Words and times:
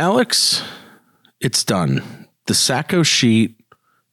Alex, 0.00 0.62
it's 1.42 1.62
done. 1.62 2.26
The 2.46 2.54
Sacco 2.54 3.02
sheet 3.02 3.60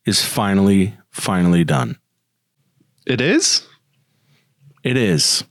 is 0.06 0.21
finally, 0.21 0.94
finally 1.12 1.63
done. 1.63 1.98
It 3.06 3.21
is? 3.21 3.66
It 4.84 4.98
is 4.98 5.46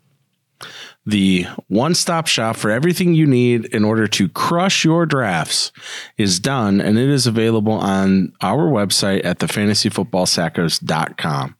the 1.06 1.46
one 1.68 1.94
stop 1.94 2.26
shop 2.26 2.56
for 2.56 2.70
everything 2.70 3.14
you 3.14 3.26
need 3.26 3.64
in 3.66 3.82
order 3.82 4.06
to 4.08 4.28
crush 4.28 4.84
your 4.84 5.06
drafts 5.06 5.72
is 6.18 6.38
done 6.38 6.82
and 6.82 6.98
it 6.98 7.08
is 7.08 7.26
available 7.26 7.72
on 7.72 8.34
our 8.42 8.68
website 8.68 9.24
at 9.24 9.38
thefantasyfootballsackos.com 9.38 11.56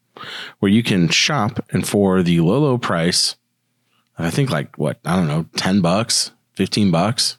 where 0.58 0.70
you 0.70 0.82
can 0.82 1.08
shop 1.08 1.64
and 1.70 1.88
for 1.88 2.22
the 2.22 2.40
low 2.40 2.58
low 2.58 2.76
price 2.76 3.36
I 4.18 4.28
think 4.30 4.50
like 4.50 4.76
what 4.76 4.98
I 5.04 5.16
don't 5.16 5.28
know 5.28 5.46
10 5.56 5.80
bucks 5.80 6.32
15 6.56 6.90
bucks 6.90 7.38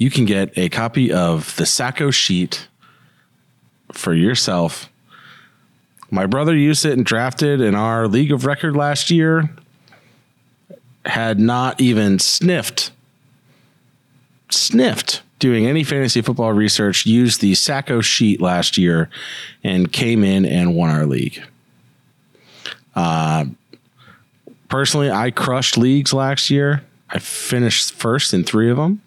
you 0.00 0.10
can 0.10 0.24
get 0.24 0.56
a 0.56 0.68
copy 0.70 1.12
of 1.12 1.54
the 1.56 1.66
Sacco 1.66 2.10
sheet 2.10 2.68
for 3.92 4.14
yourself 4.14 4.88
my 6.10 6.26
brother 6.26 6.56
used 6.56 6.84
it 6.84 6.94
and 6.94 7.04
drafted 7.04 7.60
in 7.60 7.74
our 7.74 8.08
league 8.08 8.32
of 8.32 8.44
record 8.44 8.74
last 8.76 9.10
year 9.10 9.50
had 11.04 11.38
not 11.38 11.80
even 11.80 12.18
sniffed 12.18 12.90
sniffed 14.48 15.22
doing 15.38 15.66
any 15.66 15.82
fantasy 15.82 16.20
football 16.20 16.52
research 16.52 17.06
used 17.06 17.40
the 17.40 17.54
Sacco 17.54 18.00
sheet 18.00 18.40
last 18.40 18.78
year 18.78 19.10
and 19.64 19.92
came 19.92 20.22
in 20.22 20.44
and 20.44 20.74
won 20.74 20.90
our 20.90 21.06
league. 21.06 21.42
Uh, 22.94 23.46
personally, 24.68 25.10
I 25.10 25.30
crushed 25.30 25.78
leagues 25.78 26.12
last 26.12 26.50
year. 26.50 26.84
I 27.08 27.18
finished 27.18 27.92
first 27.94 28.34
in 28.34 28.44
three 28.44 28.70
of 28.70 28.76
them. 28.76 29.00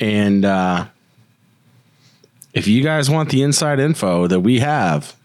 And 0.00 0.44
uh, 0.44 0.86
if 2.54 2.66
you 2.66 2.82
guys 2.82 3.10
want 3.10 3.30
the 3.30 3.42
inside 3.42 3.80
info 3.80 4.26
that 4.26 4.40
we 4.40 4.60
have, 4.60 5.16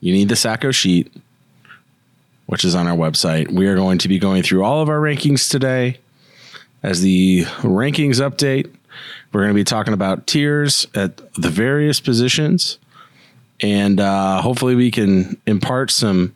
you 0.00 0.12
need 0.12 0.28
the 0.28 0.36
Sacco 0.36 0.70
sheet 0.70 1.12
which 2.48 2.64
is 2.64 2.74
on 2.74 2.86
our 2.86 2.96
website. 2.96 3.52
We 3.52 3.66
are 3.66 3.76
going 3.76 3.98
to 3.98 4.08
be 4.08 4.18
going 4.18 4.42
through 4.42 4.64
all 4.64 4.80
of 4.80 4.88
our 4.88 4.98
rankings 4.98 5.50
today. 5.50 5.98
As 6.82 7.02
the 7.02 7.42
rankings 7.60 8.26
update, 8.26 8.72
we're 9.32 9.42
going 9.42 9.50
to 9.50 9.54
be 9.54 9.64
talking 9.64 9.92
about 9.92 10.26
tiers 10.26 10.86
at 10.94 11.18
the 11.34 11.50
various 11.50 12.00
positions, 12.00 12.78
and 13.60 14.00
uh, 14.00 14.40
hopefully 14.40 14.76
we 14.76 14.90
can 14.90 15.36
impart 15.46 15.90
some 15.90 16.34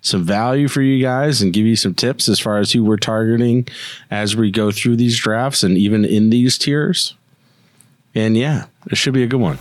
some 0.00 0.24
value 0.24 0.68
for 0.68 0.82
you 0.82 1.02
guys 1.02 1.42
and 1.42 1.52
give 1.52 1.66
you 1.66 1.76
some 1.76 1.94
tips 1.94 2.28
as 2.28 2.40
far 2.40 2.58
as 2.58 2.72
who 2.72 2.82
we're 2.84 2.96
targeting 2.96 3.66
as 4.10 4.34
we 4.34 4.50
go 4.50 4.70
through 4.70 4.96
these 4.96 5.18
drafts 5.18 5.62
and 5.62 5.76
even 5.76 6.04
in 6.04 6.30
these 6.30 6.56
tiers. 6.56 7.14
And 8.14 8.36
yeah, 8.36 8.66
it 8.90 8.96
should 8.96 9.14
be 9.14 9.22
a 9.22 9.26
good 9.26 9.40
one. 9.40 9.58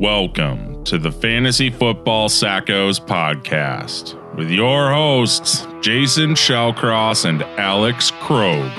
Welcome 0.00 0.82
to 0.84 0.98
the 0.98 1.12
Fantasy 1.12 1.70
Football 1.70 2.28
Sackos 2.28 2.98
podcast 2.98 4.16
with 4.34 4.50
your 4.50 4.90
hosts, 4.90 5.66
Jason 5.82 6.30
Shellcross 6.30 7.26
and 7.26 7.42
Alex 7.42 8.10
Krogh. 8.12 8.72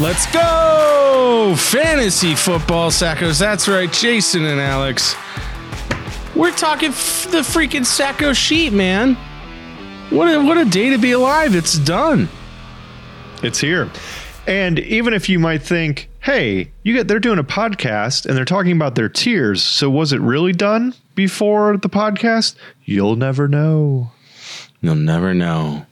Let's 0.00 0.30
go! 0.32 1.54
Fantasy 1.56 2.34
Football 2.34 2.90
Sackos. 2.90 3.38
That's 3.40 3.68
right, 3.68 3.92
Jason 3.92 4.44
and 4.44 4.60
Alex. 4.60 5.14
We're 6.38 6.52
talking 6.52 6.90
f- 6.90 7.26
the 7.32 7.38
freaking 7.38 7.84
Sacco 7.84 8.32
sheet, 8.32 8.72
man. 8.72 9.16
What 10.10 10.32
a, 10.32 10.40
what 10.40 10.56
a 10.56 10.64
day 10.64 10.90
to 10.90 10.96
be 10.96 11.10
alive. 11.10 11.56
It's 11.56 11.76
done. 11.76 12.28
It's 13.42 13.58
here. 13.58 13.90
And 14.46 14.78
even 14.78 15.14
if 15.14 15.28
you 15.28 15.40
might 15.40 15.64
think, 15.64 16.08
hey, 16.20 16.70
you 16.84 16.94
get 16.94 17.08
they're 17.08 17.18
doing 17.18 17.40
a 17.40 17.44
podcast 17.44 18.24
and 18.24 18.36
they're 18.36 18.44
talking 18.44 18.70
about 18.70 18.94
their 18.94 19.08
tiers, 19.08 19.64
So 19.64 19.90
was 19.90 20.12
it 20.12 20.20
really 20.20 20.52
done 20.52 20.94
before 21.16 21.76
the 21.76 21.88
podcast? 21.88 22.54
You'll 22.84 23.16
never 23.16 23.48
know. 23.48 24.12
You'll 24.80 24.94
never 24.94 25.34
know. 25.34 25.86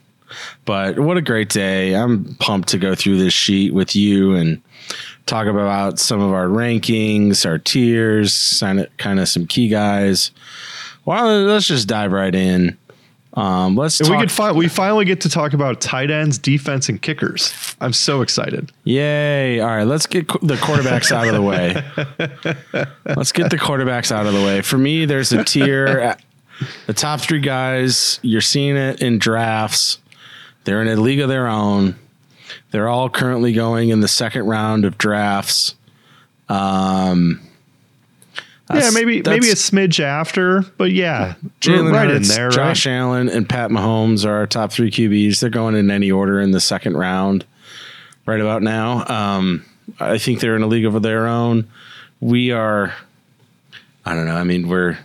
But 0.63 0.97
what 0.97 1.17
a 1.17 1.21
great 1.21 1.49
day. 1.49 1.93
I'm 1.93 2.35
pumped 2.35 2.69
to 2.69 2.77
go 2.77 2.95
through 2.95 3.17
this 3.17 3.33
sheet 3.33 3.73
with 3.73 3.97
you 3.97 4.33
and 4.35 4.61
talk 5.27 5.47
about 5.47 5.99
some 5.99 6.21
of 6.21 6.33
our 6.33 6.47
rankings, 6.47 7.45
our 7.45 7.57
tiers, 7.57 8.63
kind 8.97 9.19
of 9.19 9.27
some 9.29 9.45
key 9.45 9.67
guys. 9.67 10.31
Well, 11.05 11.43
let's 11.43 11.67
just 11.67 11.87
dive 11.87 12.11
right 12.11 12.33
in. 12.33 12.77
Um, 13.33 13.75
let's. 13.75 14.01
we 14.01 14.17
could 14.17 14.31
fi- 14.31 14.51
we 14.51 14.67
finally 14.67 15.05
get 15.05 15.21
to 15.21 15.29
talk 15.29 15.53
about 15.53 15.79
tight 15.79 16.09
ends, 16.09 16.39
defense, 16.39 16.89
and 16.89 16.99
kickers. 16.99 17.53
I'm 17.79 17.93
so 17.93 18.21
excited! 18.21 18.71
Yay! 18.83 19.59
All 19.59 19.67
right, 19.67 19.83
let's 19.83 20.07
get 20.07 20.27
the 20.27 20.55
quarterbacks 20.55 21.11
out 21.11 21.27
of 21.27 21.35
the 21.35 21.41
way. 21.43 21.75
let's 23.15 23.31
get 23.31 23.51
the 23.51 23.57
quarterbacks 23.59 24.11
out 24.11 24.25
of 24.25 24.33
the 24.33 24.43
way. 24.43 24.61
For 24.61 24.79
me, 24.79 25.05
there's 25.05 25.31
a 25.33 25.43
tier. 25.43 26.17
the 26.87 26.93
top 26.93 27.21
three 27.21 27.39
guys, 27.39 28.19
you're 28.23 28.41
seeing 28.41 28.75
it 28.75 29.03
in 29.03 29.19
drafts. 29.19 29.99
They're 30.63 30.81
in 30.81 30.87
a 30.87 30.95
league 30.95 31.19
of 31.19 31.29
their 31.29 31.47
own. 31.47 31.95
They're 32.71 32.89
all 32.89 33.09
currently 33.09 33.53
going 33.53 33.89
in 33.89 34.01
the 34.01 34.07
second 34.07 34.45
round 34.45 34.85
of 34.85 34.97
drafts. 34.97 35.75
Um, 36.49 37.41
yeah, 38.73 38.89
maybe 38.93 39.21
maybe 39.21 39.49
a 39.49 39.55
smidge 39.55 40.01
after, 40.01 40.61
but 40.77 40.91
yeah, 40.91 41.35
Jalen 41.61 41.93
right 41.93 42.09
Hurts, 42.09 42.29
in 42.29 42.35
there. 42.35 42.49
Josh 42.49 42.85
right? 42.85 42.93
Allen, 42.93 43.29
and 43.29 43.47
Pat 43.47 43.69
Mahomes 43.69 44.25
are 44.25 44.33
our 44.33 44.47
top 44.47 44.73
three 44.73 44.91
QBs. 44.91 45.39
They're 45.39 45.49
going 45.49 45.75
in 45.75 45.89
any 45.89 46.11
order 46.11 46.41
in 46.41 46.51
the 46.51 46.59
second 46.59 46.97
round, 46.97 47.45
right 48.25 48.41
about 48.41 48.61
now. 48.61 49.05
Um, 49.07 49.65
I 50.01 50.17
think 50.17 50.41
they're 50.41 50.57
in 50.57 50.63
a 50.63 50.67
league 50.67 50.85
of 50.85 51.01
their 51.01 51.27
own. 51.27 51.69
We 52.19 52.51
are. 52.51 52.93
I 54.05 54.13
don't 54.13 54.25
know. 54.25 54.35
I 54.35 54.43
mean, 54.43 54.67
we're 54.67 54.97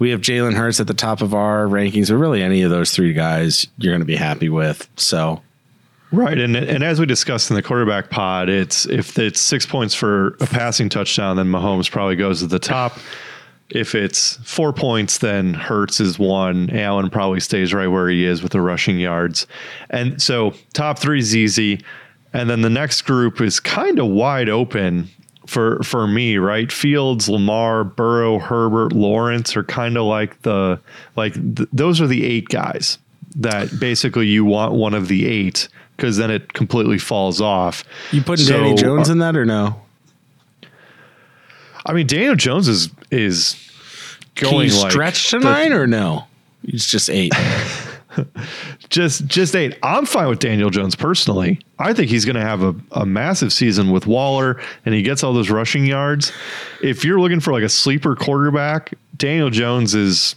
we 0.00 0.10
have 0.10 0.20
Jalen 0.20 0.54
Hurts 0.54 0.80
at 0.80 0.88
the 0.88 0.94
top 0.94 1.22
of 1.22 1.34
our 1.34 1.66
rankings, 1.66 2.08
but 2.08 2.16
really 2.16 2.42
any 2.42 2.62
of 2.62 2.70
those 2.70 2.90
three 2.90 3.12
guys 3.12 3.66
you're 3.78 3.92
going 3.92 4.00
to 4.00 4.06
be 4.06 4.16
happy 4.16 4.48
with. 4.48 4.88
So 4.96 5.40
Right, 6.10 6.38
and 6.38 6.56
and 6.56 6.82
as 6.82 6.98
we 6.98 7.06
discussed 7.06 7.50
in 7.50 7.56
the 7.56 7.62
quarterback 7.62 8.08
pod, 8.08 8.48
it's 8.48 8.86
if 8.86 9.18
it's 9.18 9.40
six 9.40 9.66
points 9.66 9.94
for 9.94 10.28
a 10.40 10.46
passing 10.46 10.88
touchdown, 10.88 11.36
then 11.36 11.48
Mahomes 11.48 11.90
probably 11.90 12.16
goes 12.16 12.40
to 12.40 12.46
the 12.46 12.58
top. 12.58 12.98
If 13.68 13.94
it's 13.94 14.36
four 14.42 14.72
points, 14.72 15.18
then 15.18 15.52
Hurts 15.52 16.00
is 16.00 16.18
one. 16.18 16.70
Allen 16.70 17.10
probably 17.10 17.40
stays 17.40 17.74
right 17.74 17.88
where 17.88 18.08
he 18.08 18.24
is 18.24 18.42
with 18.42 18.52
the 18.52 18.62
rushing 18.62 18.98
yards, 18.98 19.46
and 19.90 20.20
so 20.20 20.54
top 20.72 20.98
three 20.98 21.18
is 21.18 21.36
easy, 21.36 21.82
and 22.32 22.48
then 22.48 22.62
the 22.62 22.70
next 22.70 23.02
group 23.02 23.42
is 23.42 23.60
kind 23.60 23.98
of 23.98 24.06
wide 24.06 24.48
open 24.48 25.10
for 25.46 25.82
for 25.82 26.06
me. 26.06 26.38
Right, 26.38 26.72
Fields, 26.72 27.28
Lamar, 27.28 27.84
Burrow, 27.84 28.38
Herbert, 28.38 28.94
Lawrence 28.94 29.54
are 29.58 29.64
kind 29.64 29.98
of 29.98 30.04
like 30.04 30.40
the 30.40 30.80
like 31.16 31.34
th- 31.34 31.68
those 31.70 32.00
are 32.00 32.06
the 32.06 32.24
eight 32.24 32.48
guys 32.48 32.96
that 33.36 33.78
basically 33.78 34.26
you 34.26 34.46
want 34.46 34.72
one 34.72 34.94
of 34.94 35.08
the 35.08 35.26
eight 35.26 35.68
because 35.98 36.16
then 36.16 36.30
it 36.30 36.52
completely 36.52 36.96
falls 36.96 37.40
off. 37.40 37.84
You 38.12 38.22
putting 38.22 38.46
so, 38.46 38.56
Danny 38.56 38.74
Jones 38.76 39.10
uh, 39.10 39.12
in 39.12 39.18
that 39.18 39.36
or 39.36 39.44
no? 39.44 39.82
I 41.84 41.92
mean, 41.92 42.06
Daniel 42.06 42.36
Jones 42.36 42.68
is 42.68 42.88
is 43.10 43.56
going 44.36 44.72
like 44.72 44.92
stretch 44.92 45.30
to 45.30 45.40
nine 45.40 45.72
or 45.72 45.86
no? 45.86 46.24
He's 46.64 46.86
just 46.86 47.10
eight. 47.10 47.32
just 48.88 49.26
just 49.26 49.56
eight. 49.56 49.76
I'm 49.82 50.06
fine 50.06 50.28
with 50.28 50.38
Daniel 50.38 50.70
Jones 50.70 50.94
personally. 50.94 51.60
I 51.80 51.92
think 51.92 52.10
he's 52.10 52.24
going 52.24 52.36
to 52.36 52.42
have 52.42 52.62
a, 52.62 52.74
a 52.92 53.04
massive 53.04 53.52
season 53.52 53.90
with 53.90 54.06
Waller, 54.06 54.60
and 54.86 54.94
he 54.94 55.02
gets 55.02 55.24
all 55.24 55.32
those 55.32 55.50
rushing 55.50 55.84
yards. 55.84 56.30
If 56.80 57.04
you're 57.04 57.20
looking 57.20 57.40
for 57.40 57.52
like 57.52 57.64
a 57.64 57.68
sleeper 57.68 58.14
quarterback, 58.14 58.94
Daniel 59.16 59.50
Jones 59.50 59.94
is 59.94 60.36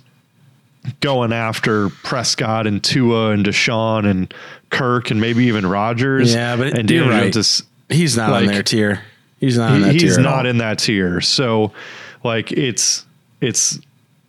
going 1.01 1.31
after 1.31 1.89
Prescott 1.89 2.65
and 2.65 2.83
Tua 2.83 3.31
and 3.31 3.45
Deshaun 3.45 4.09
and 4.09 4.33
Kirk 4.71 5.11
and 5.11 5.21
maybe 5.21 5.45
even 5.45 5.65
Rodgers. 5.65 6.33
Yeah, 6.33 6.55
but 6.55 6.77
and 6.77 6.87
Daniel 6.87 7.09
right. 7.09 7.35
Is 7.35 7.63
he's 7.89 8.17
not 8.17 8.31
like, 8.31 8.47
on 8.47 8.53
their 8.53 8.63
tier. 8.63 9.03
He's 9.39 9.57
not. 9.57 9.77
He, 9.77 9.99
he's 9.99 10.17
not 10.17 10.45
in 10.45 10.57
that 10.57 10.79
tier. 10.79 11.21
So, 11.21 11.73
like, 12.23 12.51
it's 12.51 13.05
it's 13.41 13.79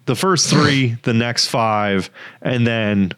the 0.06 0.16
first 0.16 0.50
three, 0.50 0.96
the 1.02 1.14
next 1.14 1.46
five, 1.46 2.10
and 2.42 2.66
then 2.66 3.12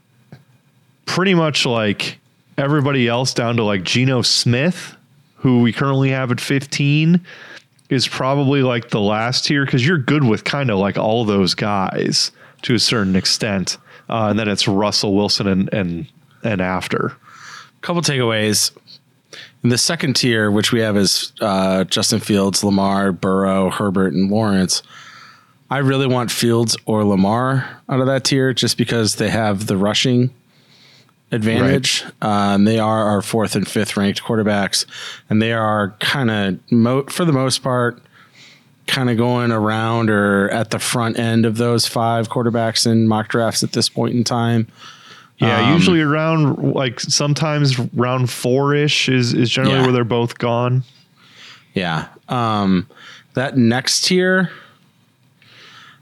pretty 1.07 1.35
much 1.35 1.67
like 1.67 2.19
everybody 2.57 3.09
else 3.09 3.35
down 3.35 3.57
to 3.57 3.65
like 3.65 3.83
Geno 3.83 4.23
Smith, 4.23 4.95
who 5.37 5.63
we 5.63 5.73
currently 5.73 6.11
have 6.11 6.31
at 6.31 6.41
fifteen, 6.41 7.25
is 7.89 8.07
probably 8.07 8.63
like 8.63 8.91
the 8.91 9.01
last 9.01 9.47
tier 9.47 9.65
because 9.65 9.87
you're 9.87 9.99
good 9.99 10.25
with 10.25 10.45
kind 10.45 10.71
of 10.71 10.79
like 10.79 10.99
all 10.99 11.25
those 11.25 11.55
guys 11.55 12.33
to 12.63 12.75
a 12.75 12.79
certain 12.79 13.17
extent. 13.17 13.79
Uh, 14.11 14.27
and 14.29 14.39
then 14.39 14.49
it's 14.49 14.69
Russell 14.69 15.15
Wilson 15.15 15.47
and 15.47 15.73
and 15.73 16.07
and 16.43 16.61
after. 16.61 17.17
Couple 17.85 18.01
takeaways. 18.01 18.75
In 19.63 19.69
the 19.69 19.77
second 19.77 20.17
tier, 20.17 20.51
which 20.51 20.73
we 20.73 20.81
have 20.81 20.97
is 20.97 21.33
uh, 21.43 21.85
Justin 21.85 22.19
Fields, 22.19 22.65
Lamar, 22.65 23.13
Burrow, 23.13 23.69
Herbert, 23.69 24.15
and 24.15 24.31
Lawrence. 24.31 24.83
I 25.71 25.79
really 25.79 26.07
want 26.07 26.31
Fields 26.31 26.79
or 26.87 27.05
Lamar 27.05 27.83
out 27.91 28.01
of 28.01 28.07
that 28.07 28.25
tier 28.25 28.55
just 28.55 28.79
because 28.79 29.17
they 29.17 29.29
have 29.29 29.67
the 29.67 29.77
rushing 29.77 30.33
advantage. 31.31 32.05
Um, 32.23 32.65
they 32.65 32.79
are 32.79 33.05
our 33.05 33.21
fourth 33.21 33.55
and 33.55 33.69
fifth 33.69 33.99
ranked 33.99 34.23
quarterbacks, 34.23 34.87
and 35.29 35.43
they 35.43 35.53
are 35.53 35.91
kind 36.01 36.31
of 36.31 36.73
mo- 36.73 37.05
for 37.05 37.27
the 37.27 37.33
most 37.33 37.63
part 37.63 38.01
kind 38.87 39.11
of 39.11 39.19
going 39.19 39.53
around 39.53 40.09
or 40.09 40.49
at 40.49 40.71
the 40.71 40.79
front 40.79 41.19
end 41.19 41.45
of 41.45 41.59
those 41.59 41.87
five 41.87 42.31
quarterbacks 42.31 42.91
in 42.91 43.07
mock 43.07 43.29
drafts 43.29 43.63
at 43.63 43.73
this 43.73 43.91
point 43.91 44.15
in 44.15 44.25
time. 44.25 44.69
Yeah, 45.39 45.67
Um, 45.69 45.73
usually 45.75 46.01
around 46.01 46.75
like 46.75 47.01
sometimes 47.01 47.79
round 47.95 48.31
four 48.31 48.75
ish 48.75 49.09
is 49.09 49.35
is 49.35 49.51
generally 49.51 49.77
Yeah. 49.77 49.83
where 49.83 49.93
they're 49.93 50.05
both 50.05 50.39
gone. 50.39 50.85
Yeah. 51.75 52.07
Um, 52.29 52.87
that 53.35 53.57
next 53.57 54.03
tier 54.05 54.51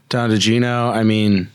down 0.09 0.29
to 0.29 0.37
Geno, 0.37 0.89
I 0.91 1.03
mean, 1.03 1.49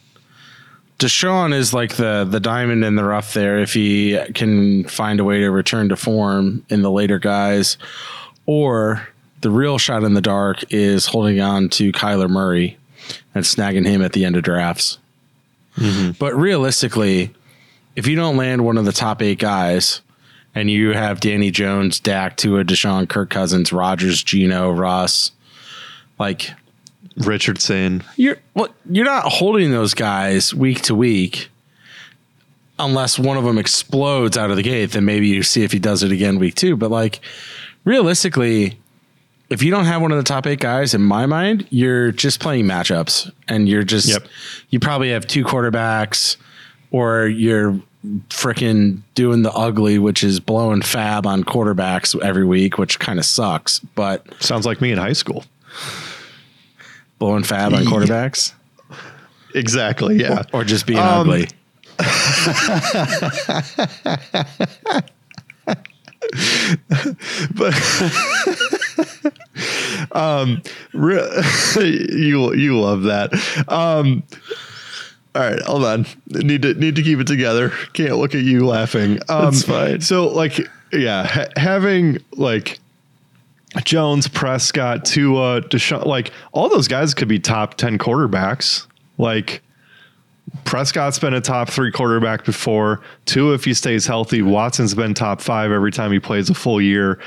Deshaun 0.99 1.55
is 1.55 1.73
like 1.73 1.95
the 1.95 2.27
the 2.29 2.41
diamond 2.41 2.85
in 2.85 2.97
the 2.97 3.05
rough 3.05 3.33
there 3.33 3.59
if 3.61 3.73
he 3.75 4.19
can 4.35 4.83
find 4.85 5.21
a 5.21 5.25
way 5.25 5.39
to 5.39 5.51
return 5.51 5.89
to 5.91 5.97
form 5.97 6.65
in 6.69 6.83
the 6.83 6.91
later 6.91 7.19
guys. 7.21 7.77
Or 8.47 9.07
the 9.41 9.51
real 9.51 9.79
shot 9.79 10.03
in 10.03 10.15
the 10.15 10.21
dark 10.21 10.65
is 10.73 11.07
holding 11.07 11.41
on 11.41 11.69
to 11.71 11.93
Kyler 11.93 12.29
Murray 12.29 12.77
and 13.35 13.45
snagging 13.45 13.87
him 13.87 14.03
at 14.03 14.13
the 14.15 14.25
end 14.25 14.35
of 14.35 14.43
drafts. 14.43 14.99
But 16.19 16.35
realistically, 16.37 17.33
if 17.99 18.07
you 18.07 18.15
don't 18.15 18.37
land 18.37 18.65
one 18.65 18.79
of 18.79 18.85
the 18.85 18.93
top 18.93 19.21
eight 19.23 19.41
guys, 19.41 20.01
and 20.55 20.71
you 20.71 20.93
have 20.93 21.19
Danny 21.21 21.51
Jones, 21.51 21.99
Dak, 22.01 22.37
Tua, 22.37 22.65
Deshaun, 22.65 23.09
Kirk 23.09 23.29
Cousins, 23.29 23.73
Rodgers, 23.73 24.23
Geno, 24.23 24.71
Ross, 24.71 25.33
like 26.19 26.51
Richardson. 27.17 28.05
you're 28.17 28.39
well, 28.55 28.69
you're 28.89 29.05
not 29.05 29.25
holding 29.25 29.73
those 29.73 29.95
guys 29.95 30.55
week 30.55 30.83
to 30.83 30.95
week 30.95 31.49
unless 32.79 33.19
one 33.19 33.37
of 33.37 33.43
them 33.45 33.59
explodes 33.59 34.37
out 34.37 34.51
of 34.51 34.57
the 34.57 34.63
gate. 34.63 34.93
Then 34.93 35.05
maybe 35.05 35.27
you 35.27 35.43
see 35.43 35.65
if 35.65 35.73
he 35.73 35.81
does 35.81 36.03
it 36.05 36.13
again 36.13 36.39
week 36.39 36.55
two. 36.55 36.77
But 36.77 36.91
like 36.93 37.21
realistically, 37.85 38.79
if 39.51 39.63
you 39.63 39.71
don't 39.73 39.87
have 39.87 40.01
one 40.03 40.13
of 40.13 40.19
the 40.19 40.25
top 40.25 40.47
eight 40.47 40.61
guys, 40.61 40.95
in 40.95 41.03
my 41.03 41.27
mind, 41.27 41.67
you're 41.71 42.13
just 42.13 42.39
playing 42.39 42.67
matchups, 42.67 43.31
and 43.49 43.69
you're 43.69 43.83
just 43.85 44.09
Yep. 44.09 44.27
you 44.71 44.79
probably 44.79 45.11
have 45.11 45.27
two 45.27 45.45
quarterbacks, 45.45 46.37
or 46.91 47.27
you're 47.27 47.81
freaking 48.29 49.01
doing 49.15 49.43
the 49.43 49.53
ugly, 49.53 49.99
which 49.99 50.23
is 50.23 50.41
blowing 50.41 50.81
FAAB 50.83 51.27
on 51.27 51.45
quarterbacks 51.45 52.21
every 52.23 52.45
week, 52.45 52.79
which 52.79 52.99
kind 52.99 53.19
of 53.19 53.25
sucks. 53.25 53.79
But 53.81 54.27
Sounds 54.43 54.67
like 54.67 54.81
me 54.81 54.93
in 54.93 54.99
high 54.99 55.13
school. 55.15 55.45
blowing 57.19 57.43
FAAB 57.43 57.75
on 57.75 57.85
quarterbacks, 57.85 58.53
Exactly. 59.55 60.17
Yeah. 60.21 60.43
or 60.53 60.63
just 60.65 60.87
being 60.87 60.99
Um, 61.01 61.21
ugly. 61.29 61.49
Re- 70.93 71.43
you 71.77 72.55
you 72.55 72.81
love 72.81 73.03
that. 73.05 73.31
Um, 73.69 74.23
all 75.39 75.45
right, 75.45 75.63
hold 75.63 75.85
on. 75.85 76.05
Need 76.27 76.63
to 76.63 76.75
need 76.75 76.97
to 76.97 77.03
keep 77.03 77.21
it 77.21 77.29
together. 77.29 77.71
Can't 77.93 78.17
look 78.17 78.35
at 78.35 78.43
you 78.43 78.67
laughing. 78.67 79.21
Um, 79.29 79.45
That's 79.45 79.63
fine. 79.63 80.01
So 80.01 80.27
like, 80.27 80.59
yeah, 80.93 81.29
ha- 81.29 81.47
having 81.57 82.19
like 82.33 82.81
Jones, 83.85 84.27
Prescott, 84.27 85.05
Tua, 85.05 85.61
Deshaun, 85.61 86.07
like 86.07 86.33
all 86.51 86.69
those 86.69 86.89
guys 86.89 87.15
could 87.15 87.29
be 87.29 87.39
top 87.39 87.75
ten 87.75 87.99
quarterbacks. 87.99 88.89
Like 89.17 89.63
Prescott's 90.65 91.21
been 91.21 91.35
a 91.35 91.41
top 91.41 91.71
three 91.71 91.93
quarterback 91.93 92.45
before. 92.45 93.01
Tua, 93.27 93.55
if 93.55 93.65
he 93.65 93.75
stays 93.75 94.09
healthy, 94.09 94.43
Watson's 94.43 94.95
been 94.95 95.15
top 95.15 95.41
five 95.41 95.71
every 95.71 95.93
time 95.93 96.11
he 96.11 96.19
plays 96.19 96.51
a 96.51 96.55
full 96.55 96.81
year. 96.81 97.21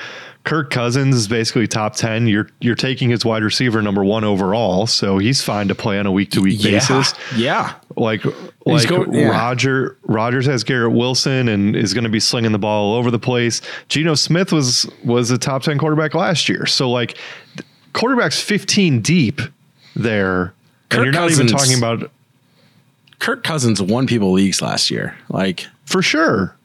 Kirk 0.44 0.70
Cousins 0.70 1.16
is 1.16 1.30
basically 1.30 1.68
top 1.68 1.96
ten. 1.96 2.28
You're 2.28 2.50
you're 2.60 2.76
taking 2.76 3.10
his 3.10 3.24
wide 3.24 3.44
receiver 3.44 3.82
number 3.82 4.04
one 4.04 4.26
overall, 4.26 4.86
so 4.86 5.18
he's 5.18 5.42
fine 5.42 5.70
to 5.70 5.76
play 5.76 5.98
on 5.98 6.06
a 6.08 6.12
week 6.12 6.32
to 6.32 6.42
week 6.42 6.62
basis. 6.62 7.14
Yeah. 7.38 7.76
Like 7.96 8.24
like 8.66 8.88
go- 8.88 9.06
yeah. 9.12 9.30
Roger 9.30 9.98
Rodgers 10.04 10.46
has 10.46 10.64
Garrett 10.64 10.94
Wilson 10.94 11.48
and 11.48 11.76
is 11.76 11.94
going 11.94 12.04
to 12.04 12.10
be 12.10 12.20
slinging 12.20 12.52
the 12.52 12.60
ball 12.60 12.92
all 12.92 12.98
over 12.98 13.12
the 13.12 13.20
place. 13.20 13.62
Geno 13.90 14.16
Smith 14.16 14.52
was 14.52 14.90
was 15.04 15.32
a 15.32 15.38
top 15.38 15.64
ten 15.64 15.78
quarterback 15.78 16.14
last 16.14 16.50
year, 16.50 16.66
so 16.66 16.90
like 16.90 17.18
quarterbacks 17.94 18.42
fifteen 18.42 19.02
deep 19.02 19.42
there, 19.96 20.54
Kirk 20.90 20.98
and 20.98 21.06
you're 21.06 21.14
not 21.14 21.32
even 21.32 21.48
talking 21.48 21.78
about 21.78 22.10
Kirk 23.20 23.44
Cousins 23.44 23.82
won 23.82 24.08
people 24.08 24.32
leagues 24.32 24.62
last 24.62 24.90
year. 24.90 25.16
Like, 25.30 25.68
for 25.86 26.02
sure. 26.02 26.56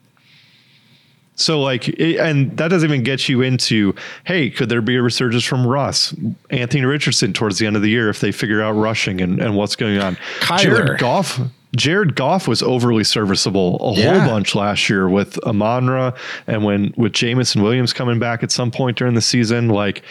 So 1.39 1.61
like, 1.61 1.87
it, 1.87 2.17
and 2.19 2.55
that 2.57 2.69
doesn't 2.69 2.89
even 2.89 3.03
get 3.03 3.29
you 3.29 3.43
into, 3.43 3.93
hey, 4.25 4.49
could 4.49 4.69
there 4.69 4.81
be 4.81 4.95
a 4.95 5.01
resurgence 5.03 5.43
from 5.43 5.65
Russ, 5.65 6.13
Anthony 6.49 6.83
Richardson 6.83 7.31
towards 7.31 7.59
the 7.59 7.67
end 7.67 7.75
of 7.75 7.83
the 7.83 7.89
year 7.89 8.09
if 8.09 8.19
they 8.19 8.31
figure 8.31 8.61
out 8.61 8.71
rushing 8.71 9.21
and, 9.21 9.39
and 9.39 9.55
what's 9.55 9.75
going 9.75 9.99
on? 9.99 10.15
Kyler. 10.39 10.59
Jared 10.63 10.99
Goff, 10.99 11.39
Jared 11.75 12.15
Goff 12.15 12.47
was 12.47 12.63
overly 12.63 13.03
serviceable 13.03 13.77
a 13.79 13.93
Yeah. 13.99 14.17
whole 14.19 14.29
bunch 14.29 14.55
last 14.55 14.89
year 14.89 15.07
with 15.07 15.37
Amon-Ra 15.45 16.13
and 16.47 16.63
when 16.63 16.91
with 16.97 17.13
Jameson 17.13 17.61
Williams 17.61 17.93
coming 17.93 18.17
back 18.17 18.41
at 18.41 18.51
some 18.51 18.71
point 18.71 18.97
during 18.97 19.13
the 19.13 19.21
season, 19.21 19.69
like, 19.69 20.01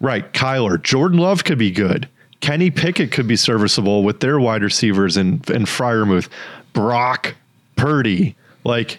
right, 0.00 0.32
Kyler, 0.32 0.80
Jordan 0.80 1.18
Love 1.18 1.42
could 1.42 1.58
be 1.58 1.72
good. 1.72 2.08
Kenny 2.40 2.70
Pickett 2.70 3.10
could 3.10 3.26
be 3.26 3.36
serviceable 3.36 4.04
with 4.04 4.20
their 4.20 4.38
wide 4.38 4.62
receivers 4.62 5.16
and 5.16 5.48
and 5.50 5.66
Freiermuth, 5.66 6.28
Brock 6.72 7.34
Purdy, 7.76 8.34
like 8.64 8.98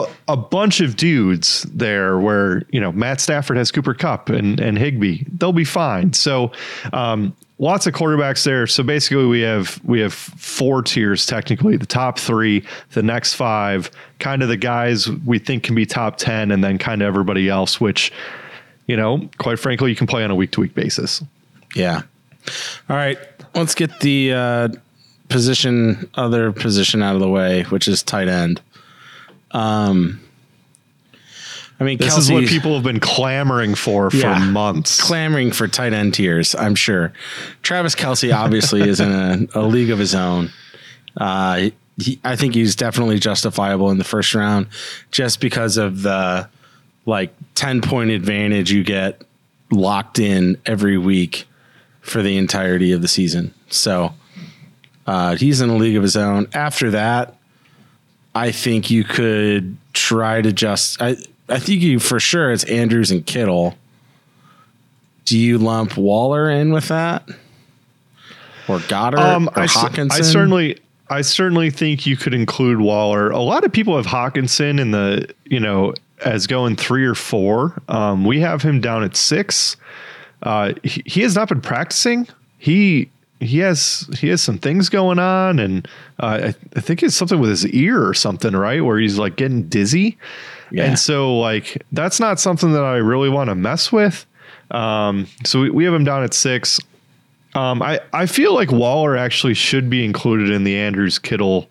a, 0.00 0.06
a 0.28 0.36
bunch 0.36 0.80
of 0.80 0.96
dudes 0.96 1.62
there 1.64 2.18
where 2.18 2.62
you 2.70 2.80
know 2.80 2.92
Matt 2.92 3.20
Stafford 3.20 3.56
has 3.56 3.70
Cooper 3.70 3.94
Kupp 3.94 4.28
and 4.28 4.60
and 4.60 4.78
Higbee. 4.78 5.24
They'll 5.32 5.52
be 5.52 5.64
fine. 5.64 6.12
So 6.12 6.52
um, 6.92 7.34
lots 7.58 7.86
of 7.86 7.94
quarterbacks 7.94 8.44
there. 8.44 8.66
So 8.66 8.82
basically, 8.82 9.26
we 9.26 9.40
have 9.40 9.80
we 9.84 10.00
have 10.00 10.14
four 10.14 10.82
tiers 10.82 11.26
technically: 11.26 11.76
the 11.76 11.86
top 11.86 12.18
three, 12.18 12.64
the 12.92 13.02
next 13.02 13.34
five, 13.34 13.90
kind 14.18 14.42
of 14.42 14.48
the 14.48 14.56
guys 14.56 15.10
we 15.10 15.38
think 15.38 15.62
can 15.62 15.74
be 15.74 15.86
top 15.86 16.16
ten, 16.16 16.50
and 16.50 16.62
then 16.62 16.78
kind 16.78 17.02
of 17.02 17.08
everybody 17.08 17.48
else, 17.48 17.80
which 17.80 18.12
you 18.86 18.96
know, 18.96 19.28
quite 19.38 19.58
frankly, 19.58 19.90
you 19.90 19.96
can 19.96 20.06
play 20.06 20.24
on 20.24 20.30
a 20.30 20.34
week 20.34 20.50
to 20.52 20.60
week 20.60 20.74
basis. 20.74 21.22
yeah. 21.74 22.02
All 22.90 22.96
right. 22.96 23.18
Let's 23.54 23.74
get 23.74 24.00
the 24.00 24.32
uh, 24.32 24.68
position, 25.28 26.08
other 26.14 26.52
position 26.52 27.02
out 27.02 27.14
of 27.14 27.20
the 27.20 27.28
way, 27.28 27.62
which 27.64 27.88
is 27.88 28.02
tight 28.02 28.28
end. 28.28 28.60
Um, 29.54 30.20
I 31.80 31.84
mean, 31.84 31.98
This 31.98 32.14
Kelce, 32.14 32.18
is 32.18 32.32
what 32.32 32.46
people 32.46 32.74
have 32.74 32.84
been 32.84 33.00
clamoring 33.00 33.74
for 33.74 34.10
for 34.10 34.16
Yeah. 34.16 34.38
months. 34.38 35.00
clamoring 35.00 35.50
for 35.52 35.66
tight 35.66 35.92
end 35.92 36.14
tiers, 36.14 36.54
I'm 36.54 36.74
sure. 36.74 37.12
Travis 37.62 37.94
Kelce 37.94 38.34
obviously 38.34 38.82
is 38.88 39.00
in 39.00 39.10
a, 39.10 39.46
a 39.60 39.62
league 39.62 39.90
of 39.90 39.98
his 39.98 40.14
own. 40.14 40.50
Uh, 41.16 41.70
he, 41.98 42.18
I 42.24 42.36
think 42.36 42.54
he's 42.54 42.76
definitely 42.76 43.18
justifiable 43.18 43.90
in 43.90 43.98
the 43.98 44.04
first 44.04 44.34
round 44.34 44.66
just 45.10 45.40
because 45.40 45.76
of 45.76 46.02
the 46.02 46.48
like 47.06 47.34
10 47.54 47.80
point 47.82 48.10
advantage 48.10 48.70
you 48.72 48.82
get 48.84 49.22
locked 49.70 50.18
in 50.18 50.56
every 50.66 50.96
week 50.98 51.44
for 52.00 52.22
the 52.22 52.36
entirety 52.36 52.92
of 52.92 53.02
the 53.02 53.08
season. 53.08 53.52
So 53.68 54.14
uh, 55.06 55.36
he's 55.36 55.60
in 55.60 55.70
a 55.70 55.76
league 55.76 55.96
of 55.96 56.02
his 56.02 56.16
own. 56.16 56.48
After 56.54 56.90
that, 56.92 57.36
I 58.34 58.50
think 58.50 58.90
you 58.90 59.04
could 59.04 59.76
try 59.92 60.42
to 60.42 60.52
just. 60.52 61.00
I 61.00 61.16
I 61.48 61.58
think 61.58 61.82
you 61.82 61.98
for 61.98 62.18
sure 62.18 62.50
it's 62.52 62.64
Andrews 62.64 63.10
and 63.10 63.24
Kittle. 63.24 63.74
Do 65.24 65.38
you 65.38 65.58
lump 65.58 65.96
Waller 65.96 66.50
in 66.50 66.72
with 66.72 66.88
that, 66.88 67.26
or 68.68 68.78
Goedert 68.80 69.18
Um, 69.18 69.48
or 69.56 69.62
I, 69.62 69.66
Hockenson? 69.66 70.12
I 70.12 70.20
certainly, 70.20 70.78
I 71.08 71.22
certainly 71.22 71.70
think 71.70 72.06
you 72.06 72.16
could 72.16 72.34
include 72.34 72.80
Waller. 72.80 73.30
A 73.30 73.40
lot 73.40 73.64
of 73.64 73.72
people 73.72 73.96
have 73.96 74.06
Hockenson 74.06 74.78
in 74.78 74.90
the, 74.90 75.32
you 75.46 75.60
know, 75.60 75.94
as 76.24 76.46
going 76.46 76.76
three 76.76 77.06
or 77.06 77.14
four. 77.14 77.80
Um, 77.88 78.24
we 78.24 78.40
have 78.40 78.60
him 78.62 78.80
down 78.80 79.02
at 79.02 79.16
six. 79.16 79.76
Uh, 80.42 80.74
he, 80.82 81.02
he 81.06 81.20
has 81.22 81.34
not 81.34 81.48
been 81.48 81.62
practicing. 81.62 82.28
He 82.58 83.10
he 83.40 83.58
has 83.58 84.08
he 84.18 84.28
has 84.28 84.40
some 84.42 84.58
things 84.58 84.88
going 84.88 85.18
on, 85.18 85.58
and 85.58 85.86
uh, 86.20 86.40
I, 86.52 86.54
I 86.76 86.80
think 86.80 87.02
it's 87.02 87.14
something 87.16 87.40
with 87.40 87.50
his 87.50 87.66
ear 87.68 88.06
or 88.06 88.14
something, 88.14 88.54
right? 88.54 88.82
Where 88.84 88.98
he's 88.98 89.18
like 89.18 89.36
getting 89.36 89.64
dizzy, 89.68 90.16
Yeah. 90.70 90.84
and 90.84 90.98
so 90.98 91.38
like 91.38 91.82
that's 91.92 92.20
not 92.20 92.40
something 92.40 92.72
that 92.72 92.84
I 92.84 92.96
really 92.96 93.28
want 93.28 93.50
to 93.50 93.54
mess 93.54 93.92
with. 93.92 94.24
Um, 94.70 95.26
so 95.44 95.60
we, 95.60 95.70
we 95.70 95.84
have 95.84 95.94
him 95.94 96.04
down 96.04 96.22
at 96.24 96.32
six. 96.34 96.80
Um, 97.54 97.82
I, 97.82 98.00
I 98.12 98.26
feel 98.26 98.52
like 98.54 98.72
Waller 98.72 99.16
actually 99.16 99.54
should 99.54 99.88
be 99.88 100.04
included 100.04 100.50
in 100.50 100.64
the 100.64 100.76
Andrews 100.76 101.18
Kittle 101.20 101.68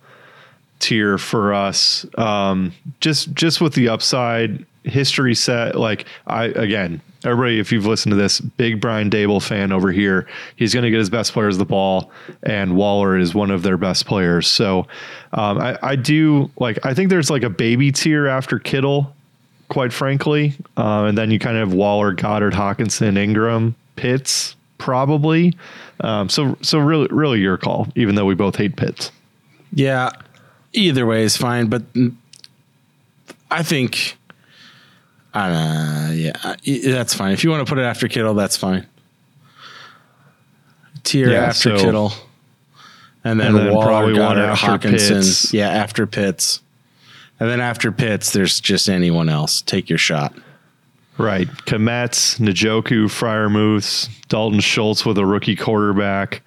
tier 0.79 1.17
for 1.17 1.53
us. 1.53 2.05
Um, 2.17 2.72
just 3.00 3.34
just 3.34 3.60
with 3.62 3.74
the 3.74 3.89
upside 3.89 4.65
history 4.84 5.34
set, 5.36 5.75
like 5.75 6.05
I 6.27 6.46
again, 6.46 7.01
everybody, 7.25 7.60
if 7.60 7.72
you've 7.72 7.86
listened 7.86 8.12
to 8.12 8.15
this, 8.15 8.39
big 8.39 8.82
Brian 8.82 9.10
Daboll 9.10 9.42
fan 9.42 9.72
over 9.72 9.92
here. 9.92 10.27
He's 10.56 10.74
going 10.74 10.84
to 10.84 10.89
get 10.89 11.00
his 11.00 11.10
best 11.10 11.34
players 11.34 11.58
the 11.58 11.65
ball, 11.65 12.12
and 12.44 12.75
Waller 12.75 13.18
is 13.18 13.34
one 13.34 13.51
of 13.51 13.63
their 13.63 13.77
best 13.77 14.06
players. 14.06 14.48
So 14.48 14.88
um, 15.34 15.60
I, 15.60 15.77
I 15.82 15.96
do 15.96 16.51
like. 16.58 16.86
I 16.86 16.94
think 16.94 17.10
there's 17.10 17.30
like 17.30 17.44
a 17.44 17.50
baby 17.50 17.92
tier 17.92 18.27
after 18.27 18.60
Kittle, 18.60 19.15
quite 19.70 19.94
frankly, 19.94 20.56
uh, 20.77 21.06
and 21.06 21.18
then 21.18 21.32
you 21.32 21.39
kind 21.39 21.58
of 21.58 21.70
have 21.70 21.77
Waller, 21.77 22.13
Goedert, 22.13 22.53
Hockenson, 22.53 23.18
Ingram, 23.18 23.75
Pitts, 23.96 24.56
probably. 24.77 25.56
Um, 26.01 26.30
so 26.30 26.58
so 26.62 26.80
really 26.80 27.08
really 27.12 27.39
your 27.39 27.58
call. 27.58 27.88
Even 27.96 28.15
though 28.15 28.25
we 28.25 28.36
both 28.36 28.56
hate 28.56 28.75
Pitts. 28.75 29.12
Yeah, 29.72 30.12
either 30.74 31.06
way 31.06 31.24
is 31.24 31.36
fine, 31.36 31.68
but 31.68 31.84
I 33.53 33.62
think, 33.62 34.18
uh, 35.34 36.12
yeah, 36.13 36.56
that's 36.63 37.13
fine. 37.13 37.34
If 37.34 37.44
you 37.44 37.50
want 37.50 37.66
to 37.66 37.70
put 37.70 37.80
it 37.80 37.84
after 37.86 38.08
Kittle, 38.08 38.34
that's 38.34 38.58
fine. 38.58 38.86
Tier 41.04 41.30
Yeah, 41.32 41.46
after 41.46 41.78
so- 41.78 41.84
Kittle, 41.84 42.13
and 43.24 43.40
then, 43.40 43.48
And 43.48 43.58
then 43.58 43.74
Waller, 43.74 43.86
probably 43.86 44.13
one 44.20 44.38
Goedert, 44.38 44.50
after 44.50 44.68
Hockenson. 44.90 45.16
Pitts. 45.16 45.54
Yeah, 45.54 45.70
after 45.70 46.06
Pitts, 46.08 46.62
and 47.40 47.50
then 47.50 47.60
after 47.60 47.92
Pitts, 47.92 48.32
there's 48.32 48.60
just 48.60 48.90
anyone 48.90 49.30
else. 49.30 49.62
Take 49.62 49.90
your 49.90 49.98
shot. 50.00 50.34
Right. 51.18 51.48
Komets, 51.68 52.40
Njoku, 52.40 53.06
Freiermuth, 53.06 54.10
Dalton 54.30 54.60
Schultz 54.62 55.06
with 55.06 55.18
a 55.20 55.25
rookie 55.25 55.56
quarterback, 55.56 56.42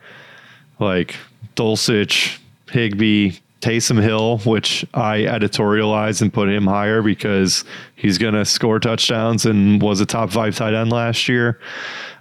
like 0.80 1.14
Dulcich, 1.54 2.38
Higbee, 2.70 3.34
Taysom 3.60 4.02
Hill, 4.02 4.38
which 4.38 4.84
I 4.94 5.20
editorialized 5.20 6.20
and 6.22 6.32
put 6.32 6.48
him 6.48 6.66
higher 6.66 7.02
because 7.02 7.64
he's 7.94 8.18
going 8.18 8.34
to 8.34 8.44
score 8.44 8.78
touchdowns 8.78 9.46
and 9.46 9.80
was 9.80 10.00
a 10.00 10.06
top 10.06 10.30
five 10.30 10.54
tight 10.54 10.74
end 10.74 10.92
last 10.92 11.28
year. 11.28 11.58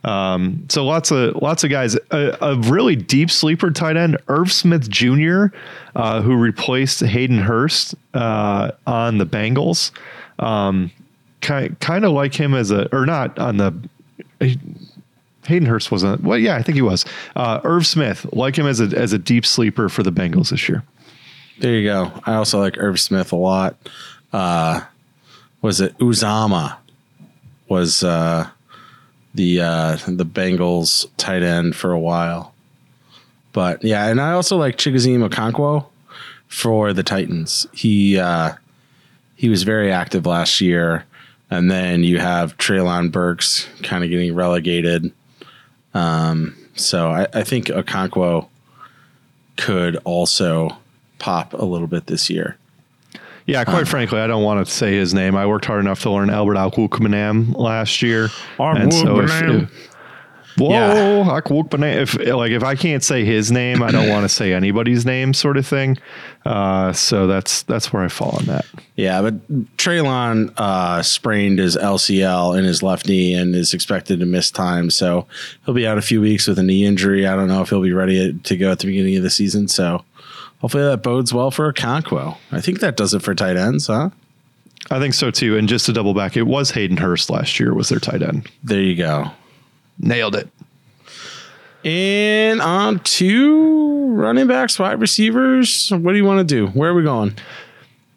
Um, 0.06 0.66
so 0.70 0.86
lots 0.86 1.12
of 1.12 1.36
lots 1.42 1.64
of 1.64 1.72
guys. 1.72 1.96
A, 2.12 2.38
a 2.42 2.56
really 2.60 2.96
deep 2.96 3.32
sleeper 3.32 3.72
tight 3.72 3.98
end, 3.98 4.18
Irv 4.28 4.52
Smith 4.52 4.88
Jr., 4.90 5.48
uh, 5.96 6.22
who 6.22 6.36
replaced 6.36 7.02
Hayden 7.02 7.40
Hurst 7.40 7.96
uh, 8.14 8.72
on 8.86 9.18
the 9.18 9.26
Bengals. 9.26 9.92
Um, 10.40 10.92
kind 11.42 11.78
kind 11.80 12.06
of 12.06 12.12
like 12.12 12.34
him 12.34 12.54
as 12.54 12.72
a 12.72 12.94
or 12.96 13.06
not 13.06 13.38
on 13.40 13.58
the. 13.58 13.74
Hayden 15.48 15.68
Hurst 15.68 15.92
wasn't. 15.92 16.24
Well, 16.24 16.40
yeah, 16.40 16.56
I 16.56 16.64
think 16.64 16.76
he 16.76 16.82
was. 16.82 17.06
Uh, 17.36 17.62
Irv 17.64 17.86
Smith, 17.86 18.26
like 18.32 18.58
him 18.58 18.68
as 18.68 18.80
a 18.80 18.86
as 18.98 19.12
a 19.12 19.20
deep 19.20 19.46
sleeper 19.46 19.90
for 19.90 20.02
the 20.02 20.12
Bengals 20.12 20.50
this 20.50 20.70
year. 20.70 20.84
There 21.60 21.74
you 21.74 21.88
go. 21.88 22.12
I 22.26 22.36
also 22.36 22.60
like 22.60 22.78
Irv 22.78 23.00
Smith 23.00 23.32
a 23.32 23.38
lot. 23.38 23.78
Uh, 24.34 24.82
was 25.62 25.80
it 25.80 25.98
Uzomah? 25.98 26.78
Was 27.70 28.04
uh, 28.04 28.50
the 29.34 29.62
uh, 29.62 29.98
the 30.08 30.26
Bengals 30.26 31.08
tight 31.18 31.44
end 31.44 31.76
for 31.76 31.92
a 31.92 32.00
while? 32.00 32.54
But 33.54 33.84
yeah, 33.84 34.08
and 34.08 34.20
I 34.20 34.34
also 34.34 34.58
like 34.58 34.78
Chigoziem 34.78 35.28
Okonkwo 35.28 35.86
for 36.48 36.94
the 36.94 37.04
Titans. 37.04 37.66
He 37.74 38.20
uh, 38.20 38.54
he 39.36 39.50
was 39.50 39.64
very 39.64 39.92
active 39.92 40.26
last 40.26 40.60
year, 40.60 41.06
and 41.50 41.72
then 41.72 42.04
you 42.04 42.20
have 42.20 42.58
Treylon 42.58 43.12
Burks 43.12 43.68
kind 43.82 44.04
of 44.04 44.10
getting 44.10 44.36
relegated. 44.36 45.12
Um, 45.94 46.56
so 46.76 47.10
I, 47.12 47.28
I 47.34 47.44
think 47.44 47.68
Okonkwo 47.68 48.48
could 49.56 49.96
also 50.04 50.78
pop 51.26 51.54
a 51.54 51.66
little 51.66 51.88
bit 51.88 52.06
this 52.06 52.30
year. 52.30 52.56
Yeah, 53.48 53.64
quite 53.64 53.88
frankly, 53.88 54.20
I 54.20 54.28
don't 54.28 54.44
want 54.44 54.64
to 54.66 54.72
say 54.72 54.94
his 54.94 55.12
name. 55.14 55.36
I 55.36 55.48
worked 55.48 55.66
hard 55.66 55.80
enough 55.80 56.02
to 56.04 56.12
learn 56.12 56.30
Albert 56.30 56.54
Alkwookmanam 56.56 57.58
last 57.58 58.04
year. 58.04 58.30
And 58.60 58.94
so 58.94 59.20
if- 59.22 59.30
Alkwookmanam. 59.32 59.70
Whoa, 60.58 60.70
Yeah. 60.70 61.42
Alkwookmanam. 61.42 61.96
If 61.98 62.16
like 62.28 62.52
if 62.52 62.64
I 62.64 62.76
can't 62.76 63.04
say 63.04 63.26
his 63.26 63.52
name, 63.52 63.82
I 63.84 63.92
don't 63.92 64.08
want 64.10 64.24
to 64.24 64.30
say 64.30 64.54
anybody's 64.54 65.04
name, 65.06 65.34
sort 65.34 65.58
of 65.58 65.66
thing. 65.68 65.98
Uh, 66.46 66.94
so 66.94 67.26
that's 67.28 67.64
that's 67.64 67.92
where 67.92 68.04
I 68.04 68.08
fall 68.08 68.38
on 68.40 68.46
that. 68.46 68.66
Yeah, 68.96 69.22
but 69.22 69.48
Treylon 69.78 70.54
uh, 70.58 71.02
sprained 71.04 71.60
his 71.60 71.76
LCL 71.76 72.58
in 72.58 72.64
his 72.66 72.82
left 72.84 73.08
knee 73.08 73.34
and 73.34 73.54
is 73.56 73.74
expected 73.74 74.20
to 74.22 74.26
miss 74.26 74.50
time. 74.52 74.90
So 74.92 75.28
he'll 75.66 75.74
be 75.76 75.86
out 75.88 75.98
a 75.98 76.02
few 76.04 76.22
weeks 76.22 76.48
with 76.48 76.58
a 76.60 76.64
knee 76.64 76.86
injury. 76.86 77.28
I 77.28 77.36
don't 77.36 77.48
know 77.50 77.62
if 77.62 77.70
he'll 77.70 77.82
be 77.82 77.92
ready 77.94 78.32
to 78.34 78.56
go 78.58 78.72
at 78.72 78.80
the 78.80 78.88
beginning 78.88 79.18
of 79.18 79.24
the 79.24 79.30
season. 79.32 79.68
So 79.68 80.06
hopefully 80.66 80.84
that 80.84 81.04
bodes 81.04 81.32
well 81.32 81.52
for 81.52 81.72
Okonkwo. 81.72 82.36
I 82.52 82.60
think 82.60 82.80
that 82.80 82.98
does 82.98 83.14
it 83.14 83.22
for 83.22 83.36
tight 83.36 83.56
ends, 83.56 83.86
huh? 83.86 84.10
I 84.90 84.98
think 84.98 85.14
so 85.14 85.30
too. 85.30 85.56
And 85.60 85.70
just 85.70 85.86
to 85.86 85.94
double 85.94 86.16
back, 86.16 86.36
it 86.36 86.48
was 86.48 86.72
Hayden 86.72 86.98
Hurst 86.98 87.30
last 87.30 87.60
year 87.60 87.76
was 87.76 87.90
their 87.90 88.00
tight 88.00 88.24
end. 88.24 88.50
There 88.64 88.82
you 88.82 88.96
go. 88.96 89.30
Nailed 90.00 90.36
it. 90.36 90.50
And 91.88 92.64
on 92.64 92.98
to 92.98 94.08
running 94.14 94.48
backs, 94.48 94.80
wide 94.80 95.00
receivers. 95.00 95.92
What 95.92 96.14
do 96.14 96.18
you 96.18 96.26
want 96.26 96.40
to 96.40 96.56
do? 96.56 96.66
Where 96.70 96.90
are 96.90 96.96
we 96.96 97.04
going? 97.04 97.36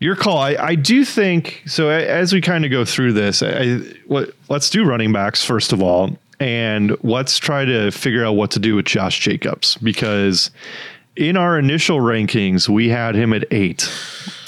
Your 0.00 0.17
call. 0.17 0.38
I, 0.38 0.55
I 0.55 0.75
do 0.75 1.05
think 1.05 1.62
so. 1.67 1.90
As 1.90 2.33
we 2.33 2.40
kind 2.40 2.64
of 2.64 2.71
go 2.71 2.87
through 2.87 3.12
this, 3.12 3.43
I, 3.43 3.49
I, 3.49 3.81
let, 4.07 4.31
let's 4.49 4.71
do 4.71 4.87
running 4.87 5.12
backs 5.12 5.45
first 5.45 5.75
of 5.75 5.83
all, 5.83 6.17
and 6.40 6.97
let's 7.05 7.37
try 7.37 7.67
to 7.67 7.90
figure 7.90 8.25
out 8.25 8.37
what 8.37 8.50
to 8.52 8.59
do 8.59 8.75
with 8.75 8.87
Josh 8.87 9.21
Jacobs 9.21 9.76
because 9.83 10.50
in 11.18 11.37
our 11.37 11.58
initial 11.58 11.98
rankings 11.98 12.68
we 12.68 12.88
had 12.88 13.16
him 13.16 13.32
at 13.32 13.44
eight, 13.50 13.90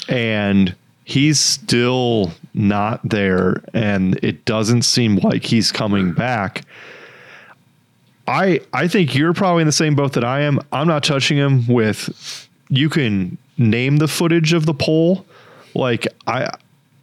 and 0.07 0.73
he's 1.03 1.37
still 1.39 2.31
not 2.53 3.07
there, 3.07 3.61
and 3.73 4.17
it 4.23 4.45
doesn't 4.45 4.83
seem 4.83 5.17
like 5.17 5.43
he's 5.43 5.71
coming 5.71 6.13
back. 6.13 6.63
I 8.25 8.61
I 8.73 8.87
think 8.87 9.13
you're 9.13 9.33
probably 9.33 9.61
in 9.61 9.67
the 9.67 9.73
same 9.73 9.95
boat 9.95 10.13
that 10.13 10.23
I 10.23 10.41
am. 10.41 10.59
I'm 10.71 10.87
not 10.87 11.03
touching 11.03 11.37
him 11.37 11.67
with 11.67 12.47
you 12.69 12.89
can 12.89 13.37
name 13.57 13.97
the 13.97 14.07
footage 14.07 14.53
of 14.53 14.65
the 14.65 14.73
poll. 14.73 15.25
Like 15.75 16.07
I 16.25 16.55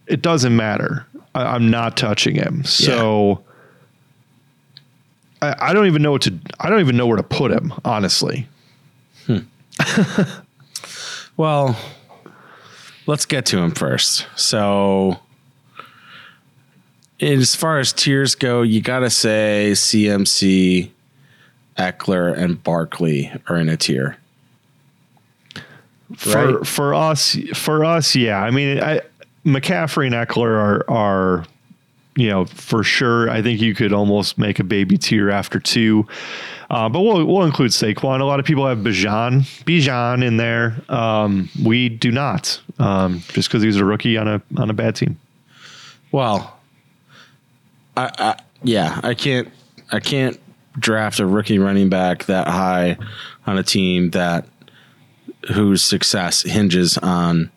it 0.07 0.23
doesn't 0.23 0.55
matter. 0.55 1.05
I, 1.35 1.43
I'm 1.43 1.69
not 1.69 1.95
touching 1.95 2.33
him. 2.35 2.63
So 2.63 3.43
I, 5.43 5.69
I 5.69 5.73
don't 5.73 5.85
even 5.85 6.01
know 6.01 6.13
what 6.13 6.23
to 6.23 6.33
I 6.59 6.71
don't 6.71 6.79
even 6.79 6.97
know 6.97 7.05
where 7.05 7.17
to 7.17 7.23
put 7.23 7.51
him, 7.51 7.71
honestly. 7.85 8.47
Well, 11.37 11.77
let's 13.07 13.25
get 13.25 13.45
to 13.45 13.59
him 13.59 13.71
first. 13.71 14.27
So, 14.35 15.19
as 17.21 17.55
far 17.55 17.79
as 17.79 17.93
tiers 17.93 18.35
go, 18.35 18.61
you 18.61 18.81
got 18.81 18.99
to 18.99 19.09
say 19.09 19.69
CMC, 19.71 20.89
Ekeler, 21.77 22.37
and 22.37 22.61
Barkley 22.61 23.31
are 23.47 23.55
in 23.55 23.69
a 23.69 23.77
tier. 23.77 24.17
For 26.17 26.55
Right. 26.57 26.67
for 26.67 26.93
us 26.93 27.37
for 27.53 27.85
us, 27.85 28.17
yeah. 28.17 28.41
I 28.41 28.51
mean 28.51 28.81
I 28.81 28.99
McCaffrey 29.45 30.07
and 30.07 30.15
Ekeler 30.15 30.57
are 30.57 30.89
are 30.89 31.45
you 32.15 32.29
know, 32.29 32.45
for 32.45 32.83
sure. 32.83 33.29
I 33.29 33.41
think 33.41 33.61
you 33.61 33.73
could 33.73 33.93
almost 33.93 34.37
make 34.37 34.59
a 34.59 34.63
baby 34.63 34.97
tier 34.97 35.29
after 35.29 35.59
two. 35.59 36.07
Uh, 36.69 36.87
but 36.89 37.01
we'll 37.01 37.25
we'll 37.25 37.45
include 37.45 37.71
Saquon. 37.71 38.21
A 38.21 38.25
lot 38.25 38.39
of 38.39 38.45
people 38.45 38.67
have 38.67 38.79
Bijan, 38.79 39.41
Bijan 39.63 40.23
in 40.23 40.37
there. 40.37 40.75
Um, 40.89 41.49
we 41.63 41.89
do 41.89 42.11
not, 42.11 42.61
um, 42.77 43.23
just 43.29 43.49
because 43.49 43.63
he's 43.63 43.77
a 43.77 43.85
rookie 43.85 44.17
on 44.17 44.27
a 44.27 44.41
on 44.57 44.69
a 44.69 44.73
bad 44.73 44.95
team. 44.95 45.19
Well, 46.11 46.59
I, 47.97 48.11
I 48.17 48.39
yeah, 48.63 48.99
I 49.03 49.13
can't 49.13 49.49
I 49.91 49.99
can't 49.99 50.39
draft 50.77 51.19
a 51.19 51.25
rookie 51.25 51.57
running 51.57 51.89
back 51.89 52.25
that 52.25 52.47
high 52.47 52.97
on 53.47 53.57
a 53.57 53.63
team 53.63 54.11
that 54.11 54.45
whose 55.53 55.81
success 55.81 56.43
hinges 56.43 56.97
on 56.99 57.51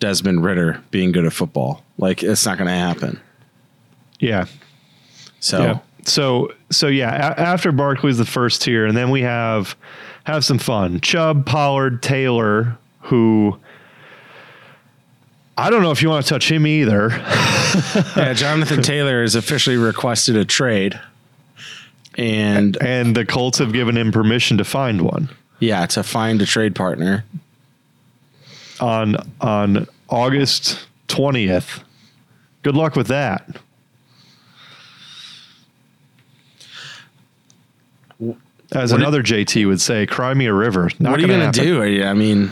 Desmond 0.00 0.44
Ridder 0.44 0.82
being 0.90 1.12
good 1.12 1.24
at 1.24 1.32
football. 1.32 1.82
Like 1.98 2.22
it's 2.22 2.44
not 2.44 2.58
going 2.58 2.68
to 2.68 2.74
happen. 2.74 3.20
Yeah, 4.20 4.46
So 5.40 5.62
yeah. 5.62 5.78
So 6.04 6.52
so 6.70 6.86
yeah. 6.86 7.10
A- 7.10 7.40
after 7.40 7.72
Barkley's 7.72 8.18
the 8.18 8.24
first 8.24 8.62
tier, 8.62 8.86
and 8.86 8.96
then 8.96 9.10
we 9.10 9.22
have 9.22 9.76
have 10.24 10.44
some 10.44 10.58
fun. 10.58 11.00
Chubb, 11.00 11.46
Pollard, 11.46 12.02
Taylor, 12.02 12.78
who. 13.00 13.58
I 15.58 15.68
don't 15.68 15.82
know 15.82 15.90
if 15.90 16.00
you 16.00 16.08
want 16.08 16.24
to 16.24 16.28
touch 16.28 16.50
him 16.50 16.66
either. 16.66 17.08
yeah, 18.16 18.32
Jonathan 18.34 18.82
Taylor 18.82 19.20
has 19.22 19.34
officially 19.34 19.76
requested 19.76 20.36
a 20.36 20.44
trade. 20.44 20.98
And 22.16 22.76
and 22.82 23.14
the 23.14 23.26
Colts 23.26 23.58
have 23.58 23.72
given 23.72 23.96
him 23.96 24.10
permission 24.12 24.58
to 24.58 24.64
find 24.64 25.02
one 25.02 25.28
yeah, 25.60 25.86
to 25.86 26.02
find 26.02 26.40
a 26.42 26.46
trade 26.46 26.74
partner. 26.74 27.24
on 28.80 29.16
on 29.40 29.86
August 30.08 30.86
twentieth. 31.06 31.84
Good 32.62 32.74
luck 32.74 32.96
with 32.96 33.06
that. 33.08 33.56
As 38.72 38.92
What 38.92 39.00
another 39.00 39.22
JT 39.22 39.66
would 39.66 39.80
say, 39.80 40.06
"Cry 40.06 40.32
me 40.34 40.46
a 40.46 40.54
river." 40.54 40.90
Not 40.98 41.10
what 41.10 41.18
are 41.18 41.22
you 41.22 41.28
going 41.28 41.50
to 41.50 41.60
do? 41.60 41.82
You- 41.84 42.04
I 42.04 42.12
mean, 42.14 42.50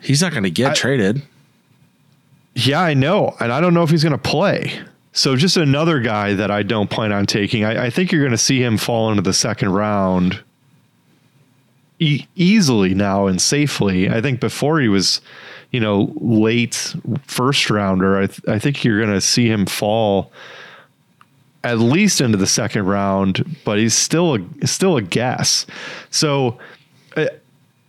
he's 0.00 0.20
not 0.22 0.32
going 0.32 0.42
to 0.44 0.50
get 0.50 0.72
I- 0.72 0.74
traded. 0.74 1.22
Yeah, 2.54 2.80
I 2.82 2.92
know, 2.92 3.34
and 3.40 3.50
I 3.50 3.62
don't 3.62 3.72
know 3.72 3.82
if 3.82 3.88
he's 3.88 4.02
going 4.02 4.12
to 4.12 4.18
play. 4.18 4.78
So 5.14 5.36
just 5.36 5.56
another 5.56 6.00
guy 6.00 6.34
that 6.34 6.50
I 6.50 6.62
don't 6.62 6.90
plan 6.90 7.10
on 7.12 7.24
taking. 7.24 7.64
I, 7.64 7.86
I 7.86 7.90
think 7.90 8.12
you're 8.12 8.20
going 8.20 8.32
to 8.32 8.38
see 8.38 8.62
him 8.62 8.76
fall 8.76 9.10
into 9.10 9.22
the 9.22 9.32
second 9.32 9.70
round 9.70 10.42
e- 11.98 12.26
easily 12.36 12.92
now 12.92 13.26
and 13.26 13.40
safely. 13.40 14.10
I 14.10 14.20
think 14.20 14.38
before 14.40 14.80
he 14.80 14.88
was, 14.88 15.22
you 15.70 15.80
know, 15.80 16.12
late 16.20 16.94
first 17.26 17.70
rounder. 17.70 18.18
I, 18.18 18.26
th- 18.26 18.40
I 18.48 18.58
think 18.58 18.84
you're 18.84 19.00
going 19.00 19.14
to 19.14 19.20
see 19.22 19.48
him 19.48 19.64
fall 19.64 20.30
at 21.64 21.78
least 21.78 22.20
into 22.20 22.36
the 22.36 22.46
second 22.46 22.86
round, 22.86 23.56
but 23.64 23.78
he's 23.78 23.94
still 23.94 24.36
a 24.36 24.66
still 24.66 24.96
a 24.96 25.02
guess. 25.02 25.66
So 26.10 26.58
uh, 27.16 27.26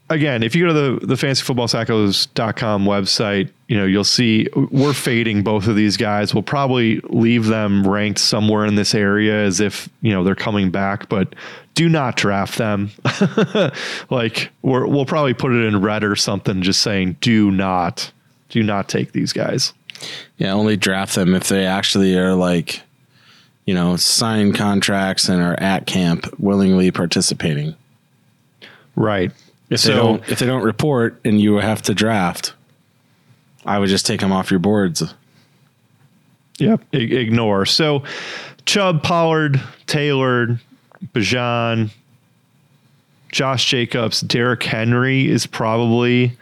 again, 0.10 0.44
if 0.44 0.56
you 0.56 0.66
go 0.66 0.74
to 0.74 1.00
the 1.00 1.08
the 1.08 1.16
fantasyfootballsackos.com 1.16 2.86
website, 2.86 3.50
you 3.68 3.78
know, 3.78 3.86
you'll 3.86 4.04
see 4.04 4.48
we're 4.56 4.94
fading 4.94 5.44
both 5.44 5.68
of 5.68 5.76
these 5.76 5.98
guys. 5.98 6.34
We'll 6.34 6.44
probably 6.44 7.00
leave 7.10 7.46
them 7.46 7.88
ranked 7.88 8.20
somewhere 8.20 8.66
in 8.66 8.76
this 8.76 8.94
area 8.94 9.44
as 9.44 9.60
if, 9.60 9.90
you 10.02 10.12
know, 10.12 10.24
they're 10.24 10.36
coming 10.36 10.70
back, 10.70 11.10
but 11.10 11.34
do 11.74 11.90
not 11.90 12.16
draft 12.16 12.58
them. 12.58 12.92
like 14.10 14.52
we're, 14.62 14.86
we'll 14.86 15.06
probably 15.06 15.34
put 15.34 15.52
it 15.52 15.66
in 15.66 15.82
red 15.82 16.04
or 16.04 16.16
something 16.16 16.62
just 16.62 16.82
saying 16.82 17.18
do 17.20 17.50
not 17.50 18.12
do 18.50 18.62
not 18.62 18.88
take 18.88 19.14
these 19.14 19.34
guys. 19.34 19.74
Yeah, 20.38 20.54
only 20.54 20.78
draft 20.78 21.16
them 21.16 21.34
if 21.34 21.48
they 21.48 21.66
actually 21.66 22.16
are 22.16 22.36
like, 22.36 22.82
you 23.66 23.74
know, 23.74 23.96
sign 23.96 24.54
contracts 24.54 25.30
and 25.30 25.42
are 25.42 25.60
at 25.60 25.86
camp 25.86 26.34
willingly 26.40 26.92
participating. 26.92 27.76
Right. 28.96 29.32
If 29.70 29.84
they 29.84 29.94
don't 29.94 30.30
if 30.30 30.40
they 30.40 30.46
don't 30.46 30.64
report 30.64 31.20
and 31.26 31.42
you 31.42 31.56
have 31.56 31.82
to 31.84 31.94
draft, 31.96 32.54
I 33.66 33.80
would 33.80 33.90
just 33.90 34.06
take 34.06 34.20
them 34.20 34.32
off 34.32 34.52
your 34.52 34.60
boards. 34.60 35.14
Yep. 36.60 36.82
I- 36.94 36.98
ignore. 36.98 37.66
So 37.66 38.04
Chubb, 38.66 39.04
Pollard, 39.04 39.62
Taylor, 39.88 40.60
Bijan, 41.14 41.90
Josh 43.32 43.66
Jacobs, 43.66 44.22
Derrick 44.22 44.64
Henry 44.64 45.28
is 45.28 45.48
probably 45.48 46.38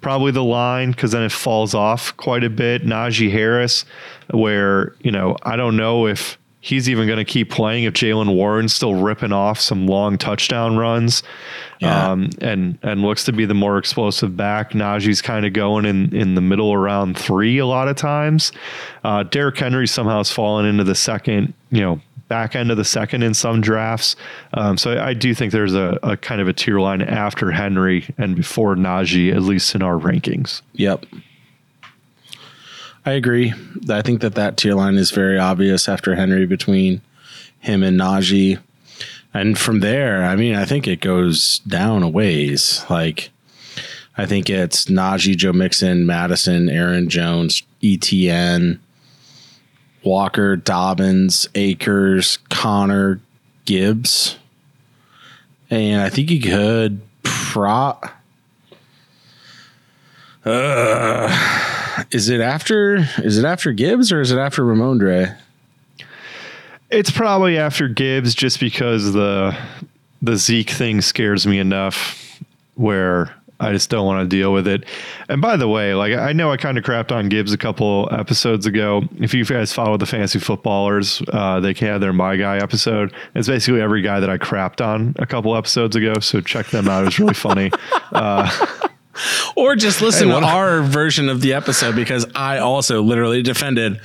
probably 0.00 0.32
the 0.32 0.42
line 0.42 0.90
because 0.90 1.12
then 1.12 1.22
it 1.22 1.30
falls 1.30 1.74
off 1.74 2.16
quite 2.16 2.42
a 2.42 2.50
bit. 2.50 2.84
Najee 2.84 3.30
Harris, 3.30 3.84
where 4.30 4.94
you 5.00 5.12
know 5.12 5.36
I 5.44 5.54
don't 5.56 5.76
know 5.76 6.06
if 6.08 6.36
he's 6.64 6.88
even 6.88 7.06
going 7.06 7.18
to 7.18 7.24
keep 7.24 7.50
playing 7.50 7.84
if 7.84 7.92
Jaylen 7.92 8.34
Warren's 8.34 8.72
still 8.72 8.94
ripping 8.94 9.32
off 9.32 9.60
some 9.60 9.86
long 9.86 10.16
touchdown 10.16 10.76
runs, 10.78 11.22
Yeah. 11.80 12.10
um, 12.12 12.30
and 12.40 12.78
and 12.82 13.02
looks 13.02 13.24
to 13.24 13.32
be 13.32 13.44
the 13.44 13.52
more 13.54 13.76
explosive 13.76 14.36
back. 14.36 14.70
Najee's 14.72 15.20
kind 15.20 15.44
of 15.44 15.52
going 15.52 15.84
in 15.84 16.14
in 16.16 16.34
the 16.36 16.40
middle 16.40 16.72
around 16.72 17.18
three 17.18 17.58
a 17.58 17.66
lot 17.66 17.88
of 17.88 17.96
times. 17.96 18.52
Uh, 19.04 19.24
Derrick 19.24 19.58
Henry 19.58 19.86
somehow 19.86 20.18
has 20.18 20.30
fallen 20.30 20.64
into 20.64 20.84
the 20.84 20.94
second, 20.94 21.52
you 21.70 21.80
know, 21.80 22.00
back 22.28 22.54
end 22.56 22.70
of 22.70 22.76
the 22.78 22.84
second 22.84 23.22
in 23.24 23.34
some 23.34 23.60
drafts. 23.60 24.16
Um, 24.54 24.78
so 24.78 24.92
I, 24.92 25.08
I 25.08 25.14
do 25.14 25.34
think 25.34 25.52
there's 25.52 25.74
a, 25.74 25.98
a 26.02 26.16
kind 26.16 26.40
of 26.40 26.48
a 26.48 26.52
tier 26.54 26.78
line 26.80 27.02
after 27.02 27.50
Henry 27.50 28.06
and 28.16 28.34
before 28.36 28.74
Najee, 28.74 29.34
at 29.34 29.42
least 29.42 29.74
in 29.74 29.82
our 29.82 29.98
rankings. 29.98 30.62
Yep. 30.74 31.04
I 33.04 33.12
agree. 33.12 33.52
I 33.88 34.02
think 34.02 34.20
that 34.20 34.36
that 34.36 34.56
tier 34.56 34.74
line 34.74 34.96
is 34.96 35.10
very 35.10 35.38
obvious 35.38 35.88
after 35.88 36.14
Henry 36.14 36.46
between 36.46 37.00
him 37.58 37.82
and 37.82 37.98
Najee. 37.98 38.58
And 39.34 39.58
from 39.58 39.80
there, 39.80 40.24
I 40.24 40.36
mean, 40.36 40.54
I 40.54 40.64
think 40.64 40.86
it 40.86 41.00
goes 41.00 41.60
down 41.60 42.02
a 42.02 42.08
ways. 42.08 42.84
Like, 42.88 43.30
I 44.16 44.26
think 44.26 44.48
it's 44.50 44.84
Najee, 44.84 45.36
Joe 45.36 45.52
Mixon, 45.52 46.06
Mattison, 46.06 46.68
Aaron 46.68 47.08
Jones, 47.08 47.62
ETN, 47.82 48.78
Walker, 50.04 50.56
Dobbins, 50.56 51.48
Akers, 51.54 52.38
Connor, 52.50 53.20
Gibbs. 53.64 54.36
And 55.70 56.02
I 56.02 56.10
think 56.10 56.30
you 56.30 56.40
could 56.40 57.00
pro. 57.22 57.98
Uh, 60.44 61.71
Is 62.10 62.28
it 62.28 62.40
after? 62.40 63.06
Is 63.18 63.38
it 63.38 63.44
after 63.44 63.72
Gibbs 63.72 64.12
or 64.12 64.20
is 64.20 64.30
it 64.30 64.38
after 64.38 64.62
Rhamondre? 64.62 65.36
It's 66.90 67.10
probably 67.10 67.58
after 67.58 67.88
Gibbs 67.88 68.34
just 68.34 68.60
because 68.60 69.12
the 69.12 69.56
the 70.20 70.36
Zeke 70.36 70.70
thing 70.70 71.00
scares 71.00 71.46
me 71.46 71.58
enough 71.58 72.40
where 72.74 73.34
I 73.62 73.72
just 73.72 73.90
don't 73.90 74.06
want 74.06 74.28
to 74.28 74.36
deal 74.36 74.52
with 74.52 74.66
it. 74.66 74.84
And 75.28 75.40
by 75.40 75.56
the 75.56 75.68
way, 75.68 75.94
like 75.94 76.14
I 76.14 76.32
know 76.32 76.50
I 76.50 76.56
kind 76.56 76.76
of 76.76 76.84
crapped 76.84 77.12
on 77.12 77.28
Gibbs 77.28 77.52
a 77.52 77.58
couple 77.58 78.08
episodes 78.10 78.66
ago. 78.66 79.02
If 79.18 79.34
you 79.34 79.44
guys 79.44 79.72
follow 79.72 79.96
the 79.96 80.06
fantasy 80.06 80.40
footballers, 80.40 81.22
uh, 81.32 81.60
they 81.60 81.72
had 81.72 81.98
their 81.98 82.12
my 82.12 82.36
guy 82.36 82.56
episode. 82.58 83.14
It's 83.34 83.48
basically 83.48 83.80
every 83.80 84.02
guy 84.02 84.20
that 84.20 84.28
I 84.28 84.36
crapped 84.36 84.84
on 84.84 85.14
a 85.18 85.26
couple 85.26 85.56
episodes 85.56 85.94
ago. 85.94 86.14
So 86.20 86.40
check 86.40 86.66
them 86.68 86.88
out. 86.88 87.02
It 87.02 87.06
was 87.06 87.18
really 87.20 87.34
funny. 87.34 87.70
Or 89.56 89.76
just 89.76 90.00
listen 90.00 90.28
Hey, 90.30 90.40
to 90.40 90.46
our 90.46 90.82
version 90.82 91.28
of 91.28 91.40
the 91.42 91.52
episode 91.52 91.94
because 91.94 92.26
I 92.34 92.58
also 92.58 93.02
literally 93.02 93.42
defended 93.42 94.00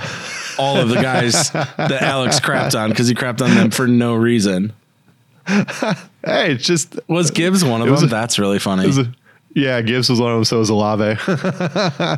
all 0.60 0.78
of 0.78 0.90
the 0.90 0.96
guys 0.96 1.50
that 1.52 2.00
Alex 2.02 2.40
crapped 2.40 2.78
on 2.78 2.90
because 2.90 3.08
he 3.08 3.16
crapped 3.16 3.42
on 3.42 3.56
them 3.56 3.72
for 3.72 3.88
no 3.88 4.16
reason. 4.16 4.74
Hey, 5.48 6.52
it's 6.54 6.66
just 6.66 7.00
Was 7.08 7.32
Gibbs 7.32 7.64
one 7.64 7.82
of 7.82 7.88
them? 7.88 8.04
a- 8.04 8.08
that's 8.08 8.38
really 8.38 8.60
funny. 8.60 8.90
a- 8.90 9.14
yeah, 9.56 9.82
Gibbs 9.82 10.10
was 10.10 10.20
one 10.20 10.32
of 10.32 10.38
them. 10.38 10.46
So 10.46 10.60
was 10.60 10.70
Olave. 10.70 11.16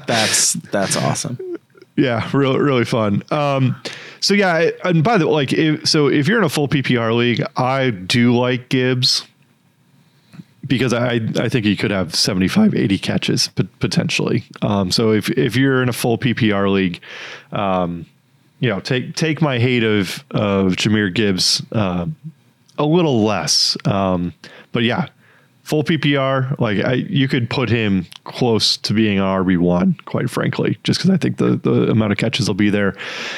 that's 0.07 0.53
that's 0.53 0.95
awesome. 0.97 1.37
Yeah, 1.95 2.27
real 2.33 2.57
really 2.57 2.85
fun. 2.85 3.23
Um, 3.29 3.79
so 4.19 4.33
yeah, 4.33 4.71
and 4.83 5.03
by 5.03 5.17
the 5.17 5.27
way, 5.27 5.33
like, 5.33 5.53
if, 5.53 5.87
so 5.87 6.07
if 6.07 6.27
you're 6.27 6.37
in 6.39 6.43
a 6.43 6.49
full 6.49 6.67
PPR 6.67 7.15
league, 7.15 7.43
I 7.55 7.89
do 7.91 8.35
like 8.35 8.69
Gibbs 8.69 9.25
because 10.69 10.93
I 10.93 11.19
I 11.37 11.49
think 11.49 11.65
he 11.65 11.75
could 11.75 11.91
have 11.91 12.15
75, 12.15 12.73
80 12.73 12.97
catches 12.99 13.49
potentially. 13.79 14.45
Um, 14.61 14.91
so 14.91 15.11
if 15.11 15.29
if 15.31 15.57
you're 15.57 15.83
in 15.83 15.89
a 15.89 15.93
full 15.93 16.17
PPR 16.17 16.71
league, 16.71 17.01
um, 17.51 18.05
you 18.61 18.69
know, 18.69 18.79
take 18.79 19.15
take 19.15 19.41
my 19.41 19.59
hate 19.59 19.83
of 19.83 20.23
of 20.31 20.73
Jahmyr 20.73 21.13
Gibbs 21.13 21.61
uh, 21.73 22.05
a 22.77 22.85
little 22.85 23.23
less. 23.23 23.75
Um, 23.85 24.33
but 24.71 24.83
yeah, 24.83 25.07
full 25.63 25.83
PPR, 25.83 26.57
like 26.59 26.79
I, 26.83 26.93
you 26.93 27.27
could 27.27 27.49
put 27.49 27.69
him 27.69 28.05
close 28.23 28.77
to 28.77 28.93
being 28.93 29.17
an 29.17 29.25
RB 29.25 29.57
one, 29.57 29.97
quite 30.05 30.29
frankly, 30.29 30.77
just 30.83 30.99
because 30.99 31.09
I 31.09 31.17
think 31.17 31.37
the 31.37 31.57
the 31.57 31.91
amount 31.91 32.11
of 32.11 32.17
catches 32.17 32.47
will 32.47 32.55
be 32.55 32.69
there. 32.69 32.95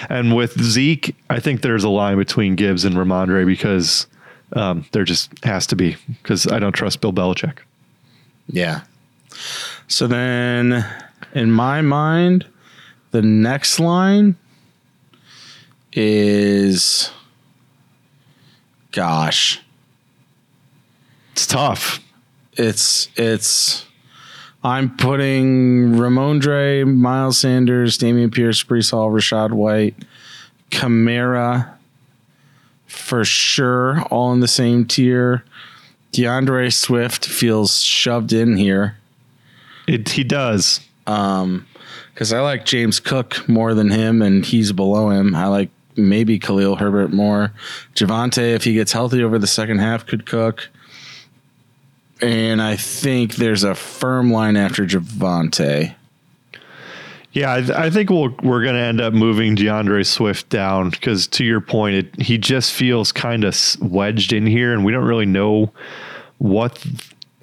And 0.10 0.36
with 0.36 0.62
Zeke, 0.62 1.16
I 1.30 1.40
think 1.40 1.62
there's 1.62 1.84
a 1.84 1.90
line 1.90 2.18
between 2.18 2.56
Gibbs 2.56 2.86
and 2.86 2.96
Rhamondre 2.96 3.46
because 3.46 4.08
um, 4.54 4.86
there 4.92 5.04
just 5.04 5.32
has 5.44 5.66
to 5.68 5.76
be 5.76 5.96
because 6.22 6.48
I 6.48 6.60
don't 6.60 6.74
trust 6.74 7.02
Bill 7.02 7.14
Belichick. 7.14 7.60
Yeah. 8.48 8.82
So 9.88 10.08
then, 10.08 10.86
in 11.34 11.52
my 11.52 11.82
mind, 11.82 12.46
the 13.12 13.22
next 13.22 13.80
line 13.80 14.36
is, 15.94 17.12
gosh, 18.92 19.60
It's 21.34 21.46
tough. 21.48 22.00
it's 22.54 23.10
it's. 23.16 23.86
I'm 24.64 24.96
putting 24.96 25.94
Rhamondre, 25.94 26.86
Miles 26.86 27.40
Sanders, 27.40 27.98
Dameon 27.98 28.32
Pierce, 28.32 28.64
Breece 28.64 28.92
Hall, 28.92 29.10
Rachaad 29.10 29.52
White, 29.54 29.96
Kamara, 30.70 31.74
for 33.12 33.26
sure, 33.26 34.04
all 34.04 34.32
in 34.32 34.40
the 34.40 34.48
same 34.48 34.86
tier. 34.86 35.44
DeAndre 36.14 36.72
Swift 36.72 37.26
feels 37.26 37.84
shoved 37.84 38.32
in 38.32 38.56
here. 38.56 38.96
It, 39.86 40.08
he 40.08 40.24
does. 40.24 40.80
Um, 41.06 41.68
because 42.14 42.32
I 42.32 42.40
like 42.40 42.64
James 42.64 43.02
Cook 43.02 43.50
more 43.50 43.74
than 43.74 43.90
him, 43.90 44.22
and 44.22 44.46
he's 44.46 44.72
below 44.72 45.10
him. 45.10 45.36
I 45.36 45.48
like 45.48 45.72
maybe 45.98 46.40
Khalil 46.40 46.78
Herbert 46.78 47.12
more. 47.12 47.52
Javonte, 47.96 48.54
if 48.54 48.64
he 48.64 48.76
gets 48.76 48.94
healthy 48.94 49.22
over 49.22 49.38
the 49.38 49.46
second 49.46 49.80
half, 49.80 50.06
could 50.06 50.26
cook. 50.26 50.70
And 52.22 52.62
I 52.62 52.78
think 52.78 53.36
there's 53.36 53.66
a 53.66 53.76
firm 53.76 54.32
line 54.32 54.56
after 54.56 54.86
Javonte. 54.86 55.96
Yeah, 57.34 57.52
I, 57.54 57.86
I 57.86 57.90
think 57.90 58.10
we'll, 58.10 58.36
we're 58.44 58.62
going 58.64 58.76
to 58.76 58.82
end 58.82 59.00
up 59.00 59.14
moving 59.14 59.56
DeAndre 59.56 60.06
Swift 60.06 60.50
down 60.50 60.90
because, 60.90 61.28
to 61.28 61.46
your 61.46 61.62
point, 61.62 61.96
it, 61.96 62.22
he 62.22 62.38
just 62.38 62.74
feels 62.74 63.12
kind 63.14 63.46
of 63.46 63.56
wedged 63.82 64.34
in 64.34 64.46
here, 64.46 64.74
and 64.74 64.84
we 64.84 64.92
don't 64.92 65.06
really 65.06 65.26
know 65.26 65.72
what 66.40 66.86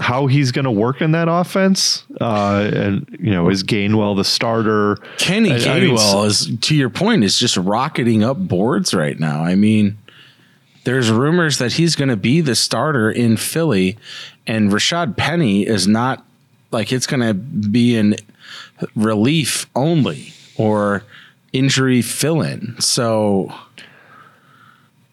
how 0.00 0.26
he's 0.28 0.52
going 0.52 0.64
to 0.64 0.70
work 0.70 1.00
in 1.00 1.10
that 1.12 1.26
offense. 1.28 2.04
Uh, 2.20 2.70
and 2.72 3.16
you 3.18 3.30
know, 3.32 3.48
is 3.48 3.64
Gainwell 3.64 4.14
the 4.16 4.24
starter? 4.24 4.96
Kenny 5.16 5.50
I- 5.52 5.54
I 5.54 5.80
mean, 5.80 5.96
Gainwell 5.96 6.26
is, 6.26 6.50
to 6.60 6.76
your 6.76 6.90
point, 6.90 7.24
is 7.24 7.38
just 7.38 7.56
rocketing 7.56 8.22
up 8.22 8.36
boards 8.36 8.92
right 8.94 9.18
now. 9.18 9.42
I 9.42 9.54
mean, 9.54 9.96
there's 10.84 11.10
rumors 11.10 11.58
that 11.58 11.72
he's 11.72 11.96
going 11.96 12.10
to 12.10 12.16
be 12.16 12.40
the 12.42 12.54
starter 12.54 13.10
in 13.10 13.36
Philly, 13.38 13.96
and 14.46 14.70
Rashaad 14.70 15.16
Penny 15.16 15.66
is 15.66 15.88
not 15.88 16.24
like 16.70 16.92
it's 16.92 17.06
going 17.06 17.22
to 17.26 17.34
be 17.34 17.96
in 17.96 18.16
relief 18.94 19.66
only, 19.74 20.32
or 20.56 21.04
injury 21.52 22.02
fill 22.02 22.42
in. 22.42 22.76
So 22.80 23.52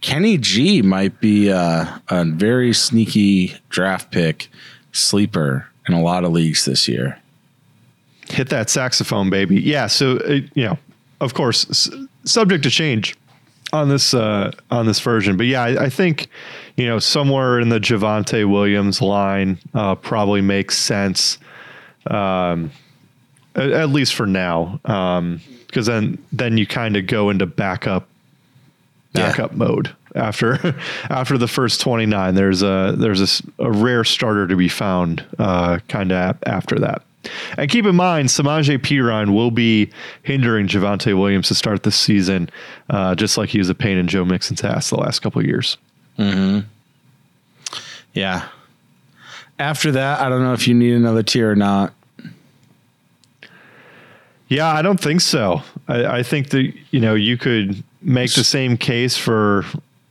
Kenny 0.02 0.38
G 0.38 0.82
might 0.82 1.20
be 1.20 1.50
a, 1.50 2.02
a 2.10 2.26
very 2.26 2.74
sneaky 2.74 3.56
draft 3.70 4.12
pick 4.12 4.50
sleeper 4.92 5.68
in 5.88 5.94
a 5.94 6.02
lot 6.02 6.24
of 6.24 6.32
leagues 6.32 6.66
this 6.66 6.88
year. 6.88 7.20
Hit 8.30 8.50
that 8.50 8.70
saxophone, 8.70 9.30
baby. 9.30 9.62
Yeah. 9.62 9.88
So, 9.88 10.18
uh, 10.18 10.40
you 10.56 10.66
know, 10.66 10.78
of 11.22 11.34
course, 11.34 11.70
s- 11.70 11.90
subject 12.24 12.64
to 12.64 12.70
change 12.70 13.16
on 13.74 13.90
this 13.90 14.14
uh, 14.14 14.52
on 14.72 14.86
this 14.86 15.00
version, 15.00 15.38
but 15.38 15.46
yeah, 15.48 15.64
I, 15.64 15.86
I 15.86 15.90
think 15.90 16.28
you 16.78 16.86
know 16.86 17.00
somewhere 17.00 17.60
in 17.60 17.70
the 17.70 17.80
Javonte 17.80 18.50
Williams 18.50 19.02
line 19.02 19.60
uh, 19.74 19.96
probably 19.96 20.42
makes 20.42 20.78
sense. 20.78 21.38
Um, 22.08 22.72
at, 23.56 23.72
at 23.72 23.90
least 23.90 24.14
for 24.16 24.26
now, 24.26 24.80
because 25.68 25.86
then 25.86 26.18
then 26.32 26.58
you 26.58 26.66
kind 26.68 26.96
of 26.98 27.08
go 27.08 27.30
into 27.30 27.46
backup 27.46 28.08
Yeah. 29.14 29.30
backup 29.32 29.54
mode 29.54 29.96
after 30.16 30.76
after 31.10 31.38
the 31.38 31.48
first 31.48 31.82
29 31.82 32.36
there's 32.36 32.62
a 32.64 32.96
there's 32.98 33.22
a, 33.60 33.64
a 33.64 33.72
rare 33.72 34.04
starter 34.04 34.48
to 34.48 34.56
be 34.56 34.70
found 34.70 35.24
uh, 35.40 35.80
kind 35.90 36.12
of 36.12 36.38
after 36.46 36.80
that 36.80 37.02
and 37.58 37.70
keep 37.72 37.86
in 37.86 37.96
mind 37.96 38.30
Samaje 38.30 38.78
Perine 38.78 39.34
will 39.34 39.52
be 39.52 39.90
hindering 40.24 40.68
Javonte 40.68 41.18
Williams 41.20 41.48
to 41.50 41.56
start 41.56 41.84
this 41.84 41.96
season 41.98 42.50
uh, 42.90 43.16
just 43.16 43.38
like 43.38 43.50
he 43.50 43.58
was 43.58 43.70
a 43.70 43.76
pain 43.76 43.98
in 43.98 44.08
Joe 44.08 44.24
Mixon's 44.24 44.64
ass 44.64 44.90
the 44.90 44.96
last 44.98 45.20
couple 45.22 45.42
of 45.42 45.48
years 45.48 45.78
Yeah. 48.14 48.48
After 49.60 49.92
that, 49.94 50.20
I 50.22 50.30
don't 50.30 50.42
know 50.44 50.54
if 50.54 50.68
you 50.68 50.74
need 50.74 50.94
another 50.94 51.24
tier 51.24 51.52
or 51.52 51.56
not. 51.56 51.94
Yeah, 54.48 54.68
I 54.68 54.82
don't 54.82 55.00
think 55.00 55.22
so. 55.22 55.62
I, 55.88 56.06
I 56.20 56.24
think 56.24 56.50
that 56.50 56.72
you 56.92 57.00
know 57.00 57.16
you 57.16 57.38
could 57.38 57.84
make 58.02 58.34
the 58.34 58.44
same 58.44 58.78
case 58.78 59.18
for 59.18 59.66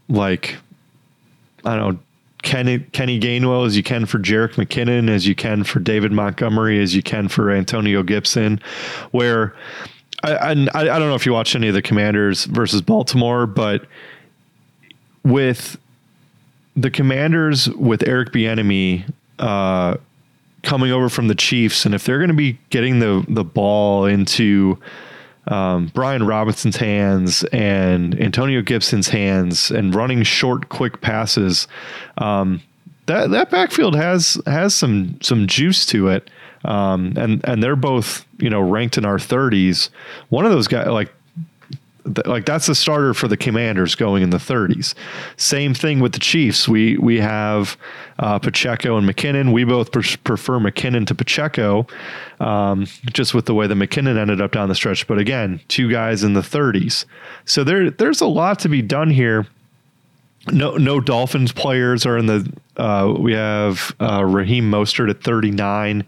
like 0.09 0.57
I 1.65 1.77
don't 1.77 1.95
know 1.95 2.01
Kenny 2.43 2.81
Kenny 2.81 3.19
Gainwell 3.19 3.67
as 3.67 3.77
you 3.77 3.83
can 3.83 4.07
for 4.07 4.19
Jerick 4.19 4.55
McKinnon, 4.55 5.09
as 5.09 5.27
you 5.27 5.35
can 5.35 5.65
for 5.65 5.81
David 5.81 6.13
Montgomery, 6.13 6.81
as 6.83 6.95
you 6.95 7.03
can 7.03 7.29
for 7.29 7.51
Antonio 7.51 8.03
Gibson. 8.03 8.61
Where 9.13 9.55
I 10.23 10.33
I, 10.33 10.51
I 10.51 10.99
don't 10.99 11.09
know 11.09 11.15
if 11.15 11.27
you 11.27 11.33
watched 11.33 11.55
any 11.55 11.69
of 11.69 11.75
the 11.75 11.83
Commanders 11.83 12.45
versus 12.45 12.83
Baltimore, 12.83 13.47
but 13.47 13.87
with 15.23 15.79
the 16.77 16.91
Commanders 16.91 17.69
with 17.71 18.07
Eric 18.07 18.33
Bieniemy 18.33 19.11
uh, 19.39 19.97
coming 20.65 20.91
over 20.91 21.09
from 21.09 21.29
the 21.29 21.35
Chiefs, 21.35 21.87
and 21.87 21.95
if 21.95 22.05
they're 22.05 22.19
going 22.19 22.29
to 22.29 22.35
be 22.35 22.59
getting 22.71 22.99
the 22.99 23.25
the 23.29 23.45
ball 23.45 24.07
into 24.07 24.79
um, 25.47 25.91
Brian 25.95 26.27
Robinson's 26.27 26.77
hands 26.77 27.45
and 27.53 28.19
Antonio 28.21 28.63
Gibson's 28.63 29.09
hands 29.09 29.71
and 29.71 29.95
running 29.95 30.23
short, 30.23 30.69
quick 30.71 31.01
passes, 31.01 31.69
um, 32.19 32.63
that 33.07 33.31
that 33.31 33.51
backfield 33.51 33.95
has 33.95 34.41
has 34.47 34.75
some 34.75 35.19
some 35.23 35.47
juice 35.47 35.87
to 35.87 36.09
it. 36.09 36.31
Um, 36.65 37.13
and 37.17 37.47
and 37.47 37.63
they're 37.63 37.77
both 37.77 38.27
you 38.39 38.49
know 38.49 38.61
ranked 38.61 38.97
in 38.97 39.05
our 39.05 39.19
30s. 39.19 39.91
One 40.31 40.47
of 40.47 40.51
those 40.51 40.67
guys 40.67 40.87
like 40.89 41.15
like 42.27 42.45
that's 42.45 42.67
the 42.67 42.75
starter 42.75 43.15
for 43.15 43.29
the 43.29 43.37
Commanders 43.37 43.95
going 43.95 44.23
in 44.23 44.31
the 44.31 44.39
30s. 44.39 44.95
Same 45.37 45.73
thing 45.75 46.01
with 46.01 46.13
the 46.13 46.19
Chiefs. 46.19 46.69
We 46.69 46.99
we 46.99 47.19
have 47.21 47.77
uh, 48.19 48.39
Pacheco 48.39 48.97
and 48.97 49.09
McKinnon. 49.09 49.53
We 49.53 49.65
both 49.65 49.91
pre- 49.91 50.17
prefer 50.23 50.59
McKinnon 50.59 51.07
to 51.07 51.15
Pacheco, 51.15 51.87
um, 52.41 52.87
just 53.13 53.35
with 53.35 53.47
the 53.47 53.55
way 53.55 53.67
that 53.67 53.75
McKinnon 53.75 54.19
ended 54.19 54.41
up 54.41 54.53
down 54.53 54.69
the 54.69 54.75
stretch. 54.75 55.07
But 55.07 55.19
again, 55.19 55.61
two 55.69 55.91
guys 55.91 56.23
in 56.23 56.35
the 56.35 56.43
30s. 56.43 57.07
So 57.47 57.65
there 57.65 57.91
there's 57.91 58.21
a 58.21 58.27
lot 58.27 58.59
to 58.61 58.69
be 58.69 58.83
done 58.83 59.11
here. 59.11 59.47
No, 60.53 60.77
no 60.77 61.01
Dolphins 61.01 61.53
players 61.53 62.05
are 62.05 62.19
in 62.19 62.27
the. 62.27 62.53
Uh, 62.77 63.15
we 63.19 63.33
have 63.33 63.95
uh, 64.01 64.25
Raheem 64.25 64.71
Mostert 64.71 65.09
at 65.09 65.23
39. 65.23 66.05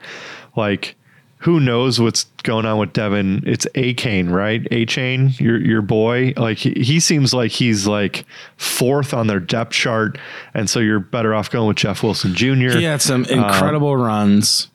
Like, 0.57 0.96
who 1.39 1.61
knows 1.61 2.01
what's 2.01 2.25
going 2.43 2.65
on 2.65 2.79
with 2.79 2.93
Devin? 2.93 3.43
It's 3.47 3.67
A 3.75 3.95
Kane, 3.95 4.31
right? 4.31 4.67
A 4.71 4.87
Chain, 4.87 5.33
your 5.39 5.59
your 5.61 5.83
boy. 5.83 6.33
Like 6.37 6.59
he, 6.59 6.71
he 6.73 6.99
seems 7.01 7.35
like 7.35 7.53
he's 7.53 7.87
like 7.87 8.25
fourth 8.57 9.13
on 9.13 9.27
their 9.27 9.41
depth 9.41 9.73
chart, 9.73 10.19
and 10.55 10.69
so 10.69 10.81
you're 10.81 11.01
better 11.01 11.35
off 11.35 11.51
going 11.51 11.69
with 11.69 11.77
Jeff 11.77 12.03
Wilson 12.03 12.35
Jr. 12.35 12.79
He 12.79 12.85
had 12.85 13.03
some 13.03 13.25
Uh, 13.25 13.35
incredible 13.35 13.97
runs, 13.97 14.69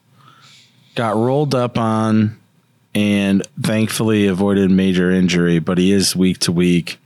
got 0.94 1.16
rolled 1.16 1.54
up 1.54 1.76
on, 1.78 2.38
and 2.94 3.42
thankfully 3.60 4.26
avoided 4.26 4.70
major 4.70 5.10
injury, 5.10 5.58
but 5.58 5.78
he 5.78 5.92
is 5.92 6.14
week 6.14 6.38
to 6.40 6.52
week 6.52 6.98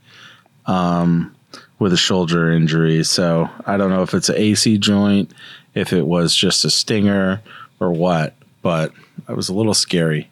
um, 0.65 1.33
with 1.79 1.93
a 1.93 1.97
shoulder 1.97 2.51
injury. 2.51 3.03
So 3.03 3.49
I 3.65 3.77
don't 3.77 3.89
know 3.89 4.03
if 4.03 4.13
it's 4.13 4.29
an 4.29 4.35
AC 4.37 4.77
joint, 4.77 5.31
if 5.73 5.93
it 5.93 6.05
was 6.05 6.35
just 6.35 6.63
a 6.65 6.69
stinger 6.69 7.41
or 7.79 7.91
what, 7.91 8.35
but 8.61 8.91
it 9.27 9.35
was 9.35 9.49
a 9.49 9.53
little 9.53 9.73
scary. 9.73 10.29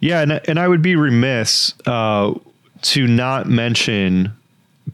Yeah, 0.00 0.20
and 0.20 0.40
and 0.48 0.58
I 0.58 0.68
would 0.68 0.82
be 0.82 0.96
remiss 0.96 1.74
uh, 1.86 2.34
to 2.82 3.06
not 3.06 3.48
mention 3.48 4.32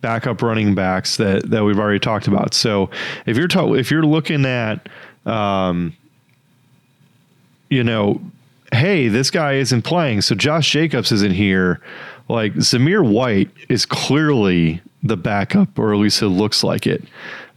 backup 0.00 0.42
running 0.42 0.74
backs 0.74 1.16
that 1.16 1.50
that 1.50 1.64
we've 1.64 1.78
already 1.78 1.98
talked 1.98 2.26
about. 2.26 2.54
So 2.54 2.90
if 3.26 3.36
you're 3.36 3.48
ta- 3.48 3.72
if 3.74 3.90
you're 3.90 4.04
looking 4.04 4.46
at, 4.46 4.88
um, 5.26 5.94
you 7.68 7.84
know, 7.84 8.20
hey, 8.72 9.08
this 9.08 9.30
guy 9.30 9.54
isn't 9.54 9.82
playing, 9.82 10.22
so 10.22 10.34
Josh 10.34 10.70
Jacobs 10.70 11.12
isn't 11.12 11.34
here. 11.34 11.80
Like 12.28 12.54
Zamir 12.54 13.06
White 13.06 13.50
is 13.68 13.84
clearly 13.84 14.80
the 15.02 15.16
backup, 15.16 15.78
or 15.78 15.92
at 15.92 16.00
least 16.00 16.22
it 16.22 16.28
looks 16.28 16.64
like 16.64 16.86
it. 16.86 17.04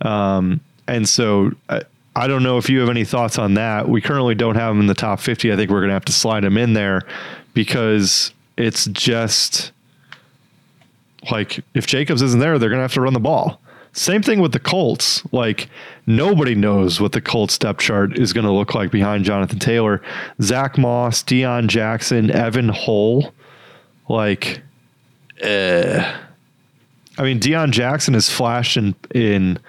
Um, 0.01 0.59
and 0.87 1.07
so 1.07 1.51
I, 1.69 1.83
I 2.17 2.25
don't 2.25 2.41
know 2.41 2.57
if 2.57 2.67
you 2.67 2.79
have 2.79 2.89
any 2.89 3.05
thoughts 3.05 3.37
on 3.37 3.53
that. 3.53 3.87
We 3.87 4.01
currently 4.01 4.33
don't 4.33 4.55
have 4.55 4.71
him 4.73 4.79
in 4.79 4.87
the 4.87 4.95
top 4.95 5.19
50. 5.19 5.53
I 5.53 5.55
think 5.55 5.69
we're 5.69 5.81
going 5.81 5.89
to 5.89 5.93
have 5.93 6.05
to 6.05 6.11
slide 6.11 6.43
him 6.43 6.57
in 6.57 6.73
there 6.73 7.03
because 7.53 8.33
it's 8.57 8.85
just 8.85 9.71
like 11.31 11.63
if 11.75 11.85
Jacobs 11.85 12.23
isn't 12.23 12.39
there, 12.39 12.57
they're 12.57 12.69
going 12.69 12.79
to 12.79 12.83
have 12.83 12.93
to 12.93 13.01
run 13.01 13.13
the 13.13 13.19
ball. 13.19 13.61
Same 13.93 14.23
thing 14.23 14.39
with 14.41 14.51
the 14.51 14.59
Colts. 14.59 15.23
Like 15.31 15.69
nobody 16.07 16.55
knows 16.55 16.99
what 16.99 17.11
the 17.11 17.21
Colts 17.21 17.55
depth 17.59 17.81
chart 17.81 18.17
is 18.17 18.33
going 18.33 18.45
to 18.45 18.51
look 18.51 18.73
like 18.73 18.89
behind 18.89 19.23
Jonathan 19.23 19.59
Taylor, 19.59 20.01
Zach 20.41 20.75
Moss, 20.75 21.21
Deon 21.21 21.67
Jackson, 21.67 22.31
Evan 22.31 22.69
Hull. 22.69 23.31
Like, 24.09 24.61
uh, 25.43 26.17
I 27.19 27.23
mean, 27.23 27.39
Deon 27.39 27.69
Jackson 27.69 28.15
has 28.15 28.27
flashed 28.27 28.75
in 28.75 28.95
in 29.13 29.59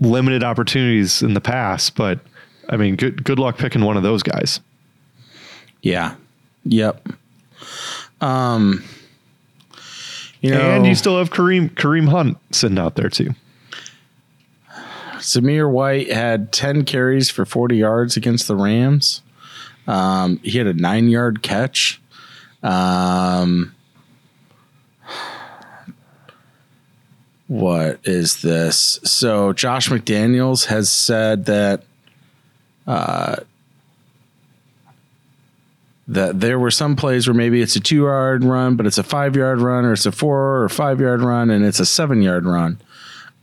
limited 0.00 0.44
opportunities 0.44 1.22
in 1.22 1.34
the 1.34 1.40
past, 1.40 1.96
but 1.96 2.20
I 2.68 2.76
mean, 2.76 2.96
good 2.96 3.24
good 3.24 3.38
luck 3.38 3.58
picking 3.58 3.84
one 3.84 3.96
of 3.96 4.02
those 4.02 4.22
guys. 4.22 4.60
Yeah. 5.82 6.16
Yep. 6.64 7.08
Um, 8.20 8.82
you 10.40 10.50
know, 10.50 10.70
and 10.70 10.86
you 10.86 10.94
still 10.94 11.18
have 11.18 11.30
Kareem 11.30 11.70
Kareem 11.70 12.08
Hunt 12.08 12.38
sitting 12.50 12.78
out 12.78 12.96
there 12.96 13.08
too. 13.08 13.34
Zamir 15.18 15.70
White 15.70 16.12
had 16.12 16.52
10 16.52 16.84
carries 16.84 17.30
for 17.30 17.44
40 17.44 17.76
yards 17.76 18.16
against 18.16 18.46
the 18.46 18.54
Rams. 18.54 19.22
Um, 19.86 20.38
he 20.42 20.58
had 20.58 20.66
a 20.66 20.74
nine 20.74 21.08
yard 21.08 21.42
catch. 21.42 22.00
Um, 22.62 23.74
what 27.48 28.00
is 28.04 28.42
this? 28.42 28.98
So, 29.04 29.52
Josh 29.52 29.88
McDaniels 29.88 30.66
has 30.66 30.90
said 30.90 31.46
that. 31.46 31.82
Uh, 32.86 33.36
that 36.08 36.38
there 36.38 36.58
were 36.58 36.70
some 36.70 36.94
plays 36.94 37.26
where 37.26 37.34
maybe 37.34 37.60
it's 37.60 37.74
a 37.76 37.80
two 37.80 38.02
yard 38.02 38.44
run, 38.44 38.76
but 38.76 38.86
it's 38.86 38.98
a 38.98 39.02
five 39.02 39.34
yard 39.34 39.60
run, 39.60 39.84
or 39.84 39.92
it's 39.92 40.06
a 40.06 40.12
four 40.12 40.62
or 40.62 40.68
five 40.68 41.00
yard 41.00 41.20
run, 41.20 41.50
and 41.50 41.64
it's 41.64 41.80
a 41.80 41.86
seven 41.86 42.22
yard 42.22 42.44
run. 42.44 42.78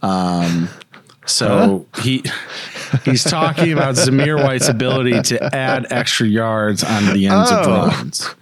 Um, 0.01 0.69
so 1.25 1.85
he 2.01 2.23
he's 3.03 3.23
talking 3.23 3.73
about 3.73 3.95
Zamir 3.95 4.41
White's 4.41 4.69
ability 4.69 5.21
to 5.23 5.53
add 5.55 5.87
extra 5.91 6.25
yards 6.27 6.83
onto 6.83 7.13
the 7.13 7.27
ends 7.27 7.51
of 7.51 7.67
Oh. 7.67 7.87
runs. 7.87 8.35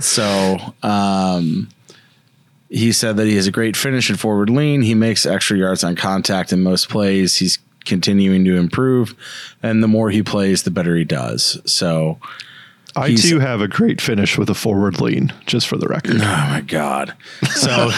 So 0.00 0.56
um, 0.82 1.68
he 2.76 2.92
said 2.92 3.16
that 3.16 3.26
he 3.26 3.36
has 3.36 3.46
a 3.46 3.50
great 3.50 3.76
finish 3.76 4.10
and 4.10 4.20
forward 4.20 4.50
lean. 4.50 4.82
He 4.82 4.94
makes 4.94 5.24
extra 5.24 5.56
yards 5.56 5.82
on 5.82 5.96
contact 5.96 6.52
in 6.52 6.62
most 6.62 6.90
plays. 6.90 7.36
He's 7.36 7.58
continuing 7.86 8.44
to 8.44 8.56
improve, 8.56 9.14
and 9.62 9.82
the 9.82 9.88
more 9.88 10.10
he 10.10 10.22
plays, 10.22 10.64
the 10.64 10.70
better 10.70 10.94
he 10.94 11.04
does. 11.04 11.58
So, 11.64 12.18
I 12.94 13.14
too 13.14 13.38
have 13.38 13.62
a 13.62 13.68
great 13.68 14.00
finish 14.02 14.36
with 14.36 14.50
a 14.50 14.54
forward 14.54 15.00
lean, 15.00 15.32
just 15.46 15.68
for 15.68 15.78
the 15.78 15.88
record. 15.88 16.16
oh 16.16 16.48
my 16.50 16.60
god! 16.66 17.14
So 17.50 17.88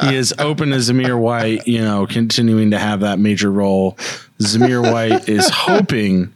he 0.00 0.16
is 0.16 0.34
open 0.40 0.70
to 0.70 0.76
Zamir 0.76 1.18
White. 1.18 1.68
You 1.68 1.82
know, 1.82 2.06
continuing 2.08 2.72
to 2.72 2.78
have 2.78 3.00
that 3.00 3.20
major 3.20 3.52
role. 3.52 3.92
Zamir 4.40 4.92
White 4.92 5.28
is 5.28 5.48
hoping 5.48 6.34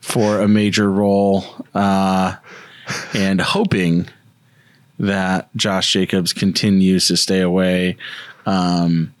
for 0.00 0.40
a 0.40 0.48
major 0.48 0.90
role. 0.90 1.44
Uh, 1.72 2.34
and 3.14 3.40
hoping 3.40 4.08
that 4.98 5.54
Josh 5.56 5.92
Jacobs 5.92 6.32
continues 6.32 7.08
to 7.08 7.16
stay 7.16 7.40
away. 7.40 7.96
Um, 8.46 9.14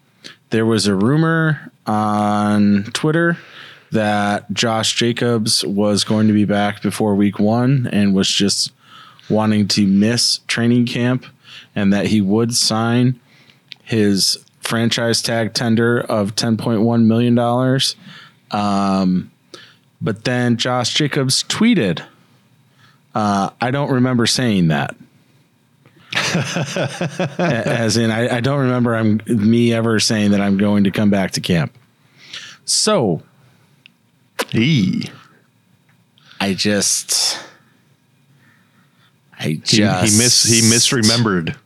there 0.50 0.66
was 0.66 0.86
a 0.86 0.94
rumor 0.94 1.70
on 1.86 2.84
Twitter 2.92 3.36
that 3.92 4.50
Josh 4.52 4.94
Jacobs 4.94 5.64
was 5.64 6.04
going 6.04 6.26
to 6.26 6.32
be 6.32 6.44
back 6.44 6.82
before 6.82 7.14
week 7.14 7.38
one 7.38 7.88
and 7.92 8.14
was 8.14 8.28
just 8.28 8.72
wanting 9.28 9.68
to 9.68 9.86
miss 9.86 10.40
training 10.46 10.86
camp 10.86 11.26
and 11.74 11.92
that 11.92 12.06
he 12.06 12.20
would 12.20 12.54
sign 12.54 13.20
his 13.82 14.38
franchise 14.60 15.22
tag 15.22 15.54
tender 15.54 16.00
of 16.00 16.34
$10.1 16.34 17.04
million. 17.04 17.38
Um, 18.50 19.30
but 20.00 20.24
then 20.24 20.56
Josh 20.56 20.94
Jacobs 20.94 21.44
tweeted, 21.44 22.04
uh, 23.14 23.50
I 23.60 23.70
don't 23.70 23.90
remember 23.90 24.26
saying 24.26 24.68
that. 24.68 24.96
As 27.38 27.96
in, 27.96 28.10
I, 28.10 28.36
I 28.36 28.40
don't 28.40 28.60
remember 28.60 28.94
I'm 28.94 29.20
me 29.26 29.72
ever 29.72 30.00
saying 30.00 30.32
that 30.32 30.40
I'm 30.40 30.56
going 30.56 30.84
to 30.84 30.90
come 30.90 31.10
back 31.10 31.32
to 31.32 31.40
camp. 31.40 31.72
So 32.64 33.22
He, 34.50 35.10
I 36.40 36.54
just, 36.54 37.38
I 39.38 39.44
he, 39.44 39.56
just 39.56 40.12
he 40.12 40.18
mis 40.18 40.42
he 40.42 40.60
misremembered. 40.62 41.56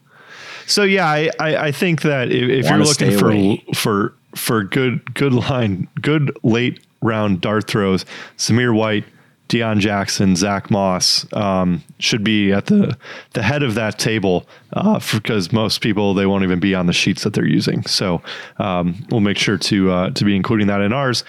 So 0.66 0.82
yeah, 0.82 1.06
I 1.06 1.30
I, 1.38 1.56
I 1.56 1.72
think 1.72 2.02
that 2.02 2.30
if, 2.30 2.48
if 2.48 2.70
you're 2.70 2.78
looking 2.78 3.18
for 3.18 3.30
away. 3.30 3.64
for 3.74 4.14
for 4.34 4.62
good 4.62 5.14
good 5.14 5.32
line, 5.32 5.88
good 6.00 6.36
late 6.42 6.80
round 7.02 7.40
dart 7.40 7.66
throws, 7.66 8.04
Zamir 8.36 8.74
White, 8.74 9.04
Deon 9.50 9.80
Jackson, 9.80 10.36
Zach 10.36 10.70
Moss 10.70 11.26
um, 11.34 11.82
should 11.98 12.22
be 12.24 12.52
at 12.52 12.66
the 12.66 12.96
the 13.32 13.42
head 13.42 13.62
of 13.64 13.74
that 13.74 13.98
table 13.98 14.46
uh, 14.72 15.00
because 15.12 15.52
most 15.52 15.80
people 15.80 16.14
they 16.14 16.24
won't 16.24 16.44
even 16.44 16.60
be 16.60 16.74
on 16.74 16.86
the 16.86 16.92
sheets 16.92 17.24
that 17.24 17.34
they're 17.34 17.44
using. 17.44 17.82
So 17.82 18.22
um, 18.58 19.04
we'll 19.10 19.20
make 19.20 19.36
sure 19.38 19.58
to 19.58 19.90
uh, 19.90 20.10
to 20.10 20.24
be 20.24 20.36
including 20.36 20.68
that 20.68 20.80
in 20.80 20.92
ours. 20.92 21.24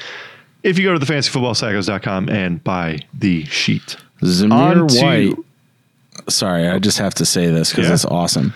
If 0.64 0.78
you 0.78 0.86
go 0.86 0.94
to 0.94 1.00
the 1.04 1.12
fantasyfootballsackos.com 1.12 2.30
and 2.30 2.64
buy 2.64 3.00
the 3.14 3.46
sheet. 3.46 3.98
Zamir 4.22 4.88
to- 4.88 5.04
White. 5.04 5.36
Sorry, 6.30 6.68
I 6.68 6.78
just 6.78 7.00
have 7.00 7.16
to 7.16 7.26
say 7.26 7.50
this 7.50 7.72
because 7.72 7.88
Yeah. 7.88 7.94
it's 7.96 8.06
awesome. 8.06 8.54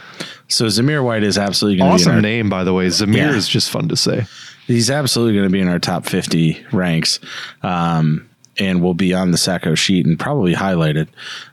So 0.48 0.66
Zamir 0.66 1.04
White 1.04 1.24
is 1.24 1.40
absolutely 1.40 1.80
going 1.80 1.90
to 1.90 1.98
be 1.98 2.02
Awesome 2.04 2.16
our, 2.18 2.22
name, 2.22 2.50
by 2.50 2.64
the 2.64 2.74
way. 2.74 2.86
Zamir 2.88 3.16
Yeah. 3.16 3.34
is 3.36 3.48
just 3.48 3.72
fun 3.72 3.88
to 3.90 3.96
say. 3.96 4.26
he's 4.68 4.92
absolutely 4.92 5.34
going 5.34 5.48
to 5.48 5.52
be 5.52 5.60
in 5.62 5.68
our 5.68 5.80
top 5.80 6.06
50 6.06 6.64
ranks 6.72 7.20
um, 7.64 8.28
and 8.58 8.82
will 8.82 8.94
be 8.94 9.14
on 9.14 9.32
the 9.32 9.38
Sacco 9.38 9.76
sheet 9.76 10.06
and 10.06 10.20
probably 10.20 10.54
highlighted. 10.54 11.08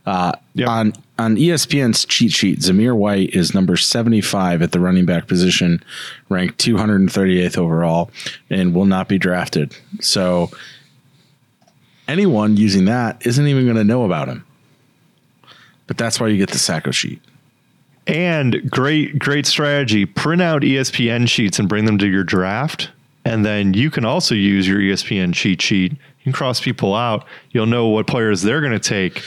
Uh, 0.06 0.32
Yep. 0.54 0.68
On 0.68 0.92
on 1.18 1.36
ESPN's 1.36 2.04
cheat 2.04 2.32
sheet, 2.32 2.58
Zamir 2.58 2.94
White 2.94 3.30
is 3.30 3.54
number 3.54 3.76
75 3.76 4.60
at 4.60 4.72
the 4.72 4.80
running 4.80 5.06
back 5.06 5.26
position, 5.28 5.82
ranked 6.28 6.58
238th 6.58 7.56
overall, 7.56 8.10
and 8.50 8.74
will 8.74 8.84
not 8.84 9.08
be 9.08 9.18
drafted. 9.18 9.74
So 10.00 10.50
anyone 12.08 12.56
using 12.56 12.84
that 12.86 13.24
isn't 13.26 13.46
even 13.46 13.64
going 13.64 13.76
to 13.76 13.84
know 13.84 14.04
about 14.04 14.28
him. 14.28 14.44
But 15.86 15.96
that's 15.96 16.20
why 16.20 16.28
you 16.28 16.36
get 16.36 16.50
the 16.50 16.58
Sacco 16.58 16.90
sheet. 16.90 17.20
And 18.06 18.68
great, 18.70 19.18
great 19.18 19.46
strategy. 19.46 20.06
Print 20.06 20.42
out 20.42 20.62
ESPN 20.62 21.28
sheets 21.28 21.58
and 21.58 21.68
bring 21.68 21.84
them 21.84 21.98
to 21.98 22.08
your 22.08 22.24
draft. 22.24 22.90
And 23.24 23.44
then 23.44 23.74
you 23.74 23.90
can 23.90 24.04
also 24.04 24.34
use 24.34 24.66
your 24.66 24.80
ESPN 24.80 25.32
cheat 25.32 25.62
sheet. 25.62 25.96
You 26.22 26.24
can 26.24 26.32
cross 26.32 26.60
people 26.60 26.94
out. 26.94 27.24
You'll 27.50 27.66
know 27.66 27.88
what 27.88 28.06
players 28.06 28.42
they're 28.42 28.60
going 28.60 28.72
to 28.72 28.78
take. 28.78 29.22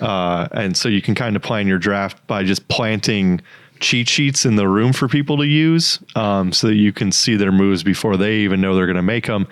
Uh, 0.00 0.48
and 0.50 0.76
so 0.76 0.88
you 0.88 1.00
can 1.00 1.14
kind 1.14 1.36
of 1.36 1.42
plan 1.42 1.68
your 1.68 1.78
draft 1.78 2.26
by 2.26 2.42
just 2.42 2.66
planting 2.66 3.40
cheat 3.78 4.08
sheets 4.08 4.44
in 4.44 4.56
the 4.56 4.66
room 4.66 4.92
for 4.92 5.06
people 5.06 5.36
to 5.36 5.46
use 5.46 6.00
um, 6.16 6.52
so 6.52 6.66
that 6.66 6.74
you 6.74 6.92
can 6.92 7.12
see 7.12 7.36
their 7.36 7.52
moves 7.52 7.84
before 7.84 8.16
they 8.16 8.38
even 8.38 8.60
know 8.60 8.74
they're 8.74 8.86
going 8.86 8.96
to 8.96 9.02
make 9.02 9.26
them. 9.26 9.46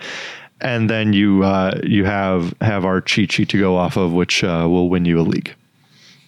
And 0.59 0.89
then 0.89 1.13
you 1.13 1.43
uh, 1.43 1.79
you 1.83 2.03
have 2.05 2.53
have 2.61 2.83
our 2.85 2.99
cheat 3.01 3.31
sheet 3.31 3.49
to 3.49 3.59
go 3.59 3.77
off 3.77 3.97
of, 3.97 4.11
which 4.11 4.43
uh, 4.43 4.67
will 4.69 4.89
win 4.89 5.05
you 5.05 5.19
a 5.19 5.23
league. 5.23 5.55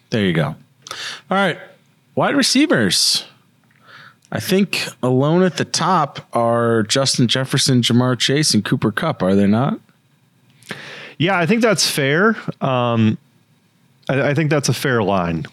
There 0.09 0.25
you 0.25 0.33
go. 0.33 0.45
All 0.47 0.55
right. 1.29 1.59
Wide 2.15 2.35
receivers. 2.35 3.25
I 4.31 4.39
think 4.39 4.87
alone 5.03 5.43
at 5.43 5.57
the 5.57 5.65
top 5.65 6.27
are 6.33 6.81
Justin 6.83 7.27
Jefferson, 7.27 7.81
Ja'Marr 7.81 8.17
Chase, 8.17 8.55
and 8.55 8.65
Cooper 8.65 8.91
Kupp, 8.91 9.21
are 9.21 9.35
they 9.35 9.45
not? 9.45 9.79
Yeah, 11.23 11.39
I 11.39 11.45
think 11.45 11.61
that's 11.61 11.89
fair. 11.89 12.35
Um, 12.59 13.17
I, 14.09 14.31
I 14.31 14.33
think 14.33 14.49
that's 14.49 14.67
a 14.67 14.73
fair 14.73 15.01
line. 15.01 15.45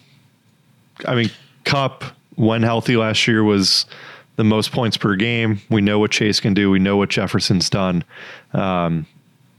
I 1.07 1.15
mean, 1.15 1.31
Kupp, 1.63 2.03
when 2.35 2.61
healthy 2.61 2.97
last 2.97 3.25
year, 3.25 3.41
was 3.41 3.85
the 4.35 4.43
most 4.43 4.73
points 4.73 4.97
per 4.97 5.15
game. 5.15 5.61
We 5.69 5.79
know 5.79 5.97
what 5.97 6.11
Chase 6.11 6.41
can 6.41 6.53
do. 6.53 6.69
We 6.69 6.79
know 6.79 6.97
what 6.97 7.07
Jefferson's 7.07 7.69
done. 7.69 8.03
Um, 8.51 9.05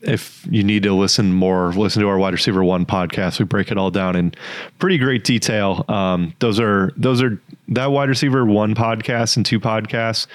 if 0.03 0.47
you 0.51 0.63
need 0.63 0.83
to 0.83 0.93
listen 0.93 1.33
more, 1.33 1.73
listen 1.73 2.03
to 2.03 2.09
our 2.09 2.19
wide 2.19 2.35
receiver 2.35 2.63
one 2.63 2.85
podcast. 2.85 3.39
We 3.39 3.47
break 3.47 3.71
it 3.71 3.79
all 3.79 3.91
down 3.91 4.15
in 4.15 4.35
pretty 4.79 4.99
great 4.99 5.25
detail. 5.25 5.83
Um, 5.89 6.35
those 6.41 6.61
are 6.61 6.93
those 6.95 7.23
are 7.23 7.41
that 7.69 7.91
wide 7.91 8.11
receiver 8.11 8.45
one 8.45 8.75
podcast 8.75 9.39
and 9.39 9.47
two 9.47 9.61
podcasts. 9.61 10.27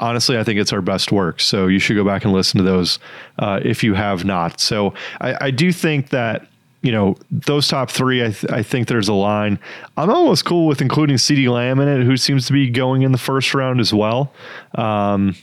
Honestly, 0.00 0.38
I 0.38 0.44
think 0.44 0.60
it's 0.60 0.72
our 0.72 0.82
best 0.82 1.10
work. 1.10 1.40
So 1.40 1.66
you 1.66 1.78
should 1.78 1.96
go 1.96 2.04
back 2.04 2.24
and 2.24 2.32
listen 2.32 2.58
to 2.58 2.64
those 2.64 2.98
uh, 3.38 3.60
if 3.64 3.82
you 3.82 3.94
have 3.94 4.24
not. 4.24 4.60
So 4.60 4.94
I, 5.20 5.46
I 5.46 5.50
do 5.50 5.72
think 5.72 6.10
that 6.10 6.46
you 6.82 6.92
know 6.92 7.16
those 7.30 7.66
top 7.68 7.90
three. 7.90 8.24
I, 8.24 8.30
th- 8.30 8.52
I 8.52 8.62
think 8.62 8.88
there's 8.88 9.08
a 9.08 9.14
line. 9.14 9.58
I'm 9.96 10.10
almost 10.10 10.44
cool 10.44 10.66
with 10.66 10.80
including 10.80 11.16
CeeDee 11.16 11.50
Lamb 11.50 11.80
in 11.80 11.88
it, 11.88 12.04
who 12.04 12.16
seems 12.16 12.46
to 12.46 12.52
be 12.52 12.70
going 12.70 13.02
in 13.02 13.12
the 13.12 13.18
first 13.18 13.54
round 13.54 13.80
as 13.80 13.92
well. 13.92 14.32
Um, 14.76 15.34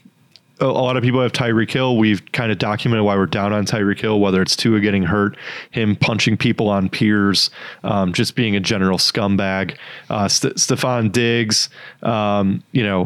a 0.62 0.68
lot 0.68 0.96
of 0.96 1.04
people 1.04 1.22
have 1.22 1.34
Tyreek 1.34 1.70
Hill. 1.72 1.98
We've 1.98 2.22
kind 2.32 2.52
of 2.52 2.58
documented 2.58 3.04
why 3.06 3.16
we're 3.18 3.26
down 3.26 3.52
on 3.52 3.66
Tyreek 3.66 4.00
Hill, 4.00 4.20
whether 4.20 4.42
it's 4.42 4.56
Tua 4.56 4.80
getting 4.80 5.04
hurt, 5.04 5.36
him 5.72 5.96
punching 5.96 6.38
people 6.38 6.70
on 6.70 6.88
piers, 6.88 7.50
um, 7.84 8.14
just 8.14 8.36
being 8.36 8.56
a 8.56 8.60
general 8.60 8.98
scumbag. 8.98 9.76
Uh, 10.10 10.28
St- 10.28 10.56
Stefon 10.56 11.12
Diggs, 11.12 11.70
um, 12.04 12.64
you 12.72 12.84
know, 12.84 13.06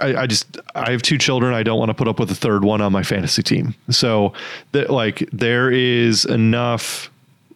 I, 0.00 0.22
I 0.22 0.26
just 0.26 0.58
I 0.74 0.92
have 0.92 1.02
two 1.02 1.18
children. 1.18 1.54
I 1.54 1.62
don't 1.62 1.78
want 1.78 1.90
to 1.90 1.94
put 1.94 2.08
up 2.08 2.18
with 2.18 2.30
a 2.30 2.34
third 2.34 2.64
one 2.64 2.80
on 2.80 2.92
my 2.92 3.02
fantasy 3.02 3.42
team. 3.42 3.74
So 3.90 4.32
that 4.72 4.90
like 4.90 5.28
there 5.32 5.70
is 5.70 6.24
enough 6.24 7.10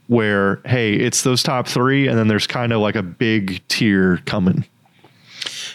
where 0.08 0.60
hey, 0.64 0.94
it's 0.94 1.22
those 1.22 1.42
top 1.42 1.66
three, 1.66 2.08
and 2.08 2.18
then 2.18 2.28
there's 2.28 2.46
kind 2.46 2.72
of 2.72 2.80
like 2.80 2.96
a 2.96 3.02
big 3.02 3.66
tier 3.68 4.18
coming. 4.26 4.64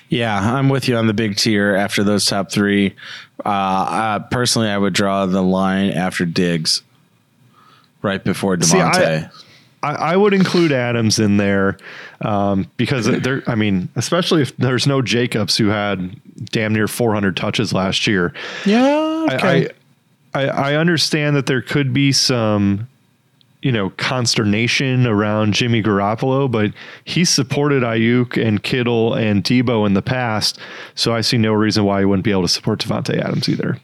Yeah, 0.09 0.55
I'm 0.55 0.69
with 0.69 0.87
you 0.87 0.95
on 0.95 1.07
the 1.07 1.13
big 1.13 1.35
tier 1.35 1.75
after 1.75 2.03
those 2.03 2.25
top 2.25 2.51
three. 2.51 2.95
Uh, 3.45 3.49
uh, 3.49 4.19
personally, 4.19 4.69
I 4.69 4.77
would 4.77 4.93
draw 4.93 5.25
the 5.25 5.41
line 5.41 5.91
after 5.91 6.25
Diggs, 6.25 6.81
right 8.01 8.23
before 8.23 8.59
See, 8.61 8.79
I-. 8.79 9.29
I, 9.83 9.93
I 9.93 10.15
would 10.15 10.33
include 10.33 10.71
Adams 10.71 11.19
in 11.19 11.37
there 11.37 11.77
um, 12.21 12.69
because 12.77 13.05
there. 13.05 13.43
I 13.47 13.55
mean, 13.55 13.89
especially 13.95 14.41
if 14.41 14.55
there's 14.57 14.87
no 14.87 15.01
Jacobs 15.01 15.55
who 15.57 15.67
had 15.67 16.19
damn 16.45 16.73
near 16.73 16.87
400 16.87 17.37
touches 17.37 17.73
last 17.73 18.07
year. 18.07 18.33
yeah, 18.65 19.27
I, 19.29 19.69
I 20.33 20.47
I 20.47 20.75
understand 20.75 21.35
that 21.35 21.45
there 21.45 21.61
could 21.61 21.93
be 21.93 22.11
some, 22.11 22.87
you 23.61 23.71
know, 23.71 23.91
consternation 23.91 25.05
around 25.05 25.53
Jimmy 25.53 25.83
Garoppolo, 25.83 26.49
but 26.49 26.73
he 27.05 27.23
supported 27.23 27.83
Aiyuk 27.83 28.43
and 28.43 28.61
Kittle 28.63 29.13
and 29.13 29.43
Deebo 29.43 29.85
in 29.85 29.93
the 29.93 30.01
past, 30.01 30.59
so 30.95 31.13
I 31.13 31.21
see 31.21 31.37
no 31.37 31.53
reason 31.53 31.83
why 31.83 31.99
he 31.99 32.05
wouldn't 32.05 32.25
be 32.25 32.31
able 32.31 32.41
to 32.43 32.47
support 32.47 32.79
Davante 32.79 33.17
Adams 33.19 33.47
either. 33.47 33.79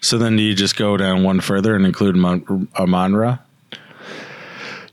so 0.00 0.18
then 0.18 0.36
do 0.36 0.42
you 0.42 0.54
just 0.54 0.76
go 0.76 0.96
down 0.96 1.22
one 1.22 1.40
further 1.40 1.74
and 1.74 1.86
include 1.86 2.16
Mon- 2.16 2.68
Amon-Ra? 2.76 3.38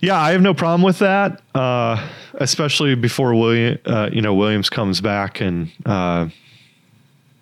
Yeah, 0.02 0.20
I 0.20 0.32
have 0.32 0.42
no 0.42 0.54
problem 0.56 0.82
with 0.82 1.00
that, 1.00 1.42
uh, 1.54 2.08
especially 2.34 2.96
before 2.96 3.36
William, 3.36 3.78
uh, 3.86 4.10
you 4.12 4.22
know, 4.22 4.34
Williams 4.34 4.68
comes 4.70 5.00
back 5.00 5.40
and 5.42 5.72
uh, 5.86 6.28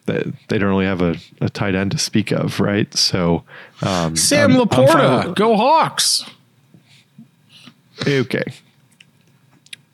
they, 0.06 0.32
they 0.50 0.58
don't 0.58 0.70
really 0.70 0.86
have 0.86 1.02
a, 1.02 1.16
a 1.40 1.50
tight 1.50 1.74
end 1.74 1.92
to 1.92 1.98
speak 1.98 2.32
of, 2.32 2.60
right? 2.60 2.94
So 2.94 3.44
um, 3.82 4.16
Sam 4.18 4.52
I'm- 4.52 4.62
I'm 4.62 4.68
Laporta, 4.68 5.36
go 5.36 5.56
Hawks. 5.56 6.26
Okay. 8.06 8.44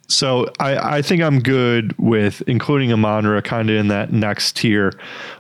So 0.08 0.52
I, 0.60 0.98
I 0.98 1.02
think 1.02 1.22
I'm 1.22 1.40
good 1.40 1.96
with 2.00 2.42
including 2.48 2.92
Amon-Ra 2.92 3.42
kind 3.42 3.70
of 3.70 3.76
in 3.76 3.88
that 3.90 4.12
next 4.14 4.56
tier 4.58 4.94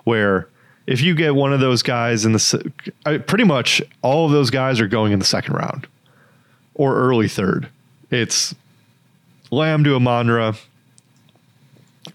where 0.03 0.47
if 0.87 1.01
you 1.01 1.15
get 1.15 1.33
one 1.35 1.53
of 1.53 1.59
those 1.59 1.81
guys 1.81 2.25
in 2.25 2.33
the 2.33 2.71
I, 3.05 3.17
pretty 3.17 3.43
much 3.45 3.81
all 4.03 4.25
of 4.27 4.31
those 4.31 4.49
guys 4.51 4.79
are 4.79 4.87
going 4.87 5.11
in 5.11 5.19
the 5.19 5.25
second 5.25 5.53
round 5.55 5.87
or 6.75 6.95
early 6.95 7.27
third. 7.27 7.69
It's 8.11 8.53
Lamb 9.51 9.83
to 9.83 9.95
Amon-Ra 9.95 10.53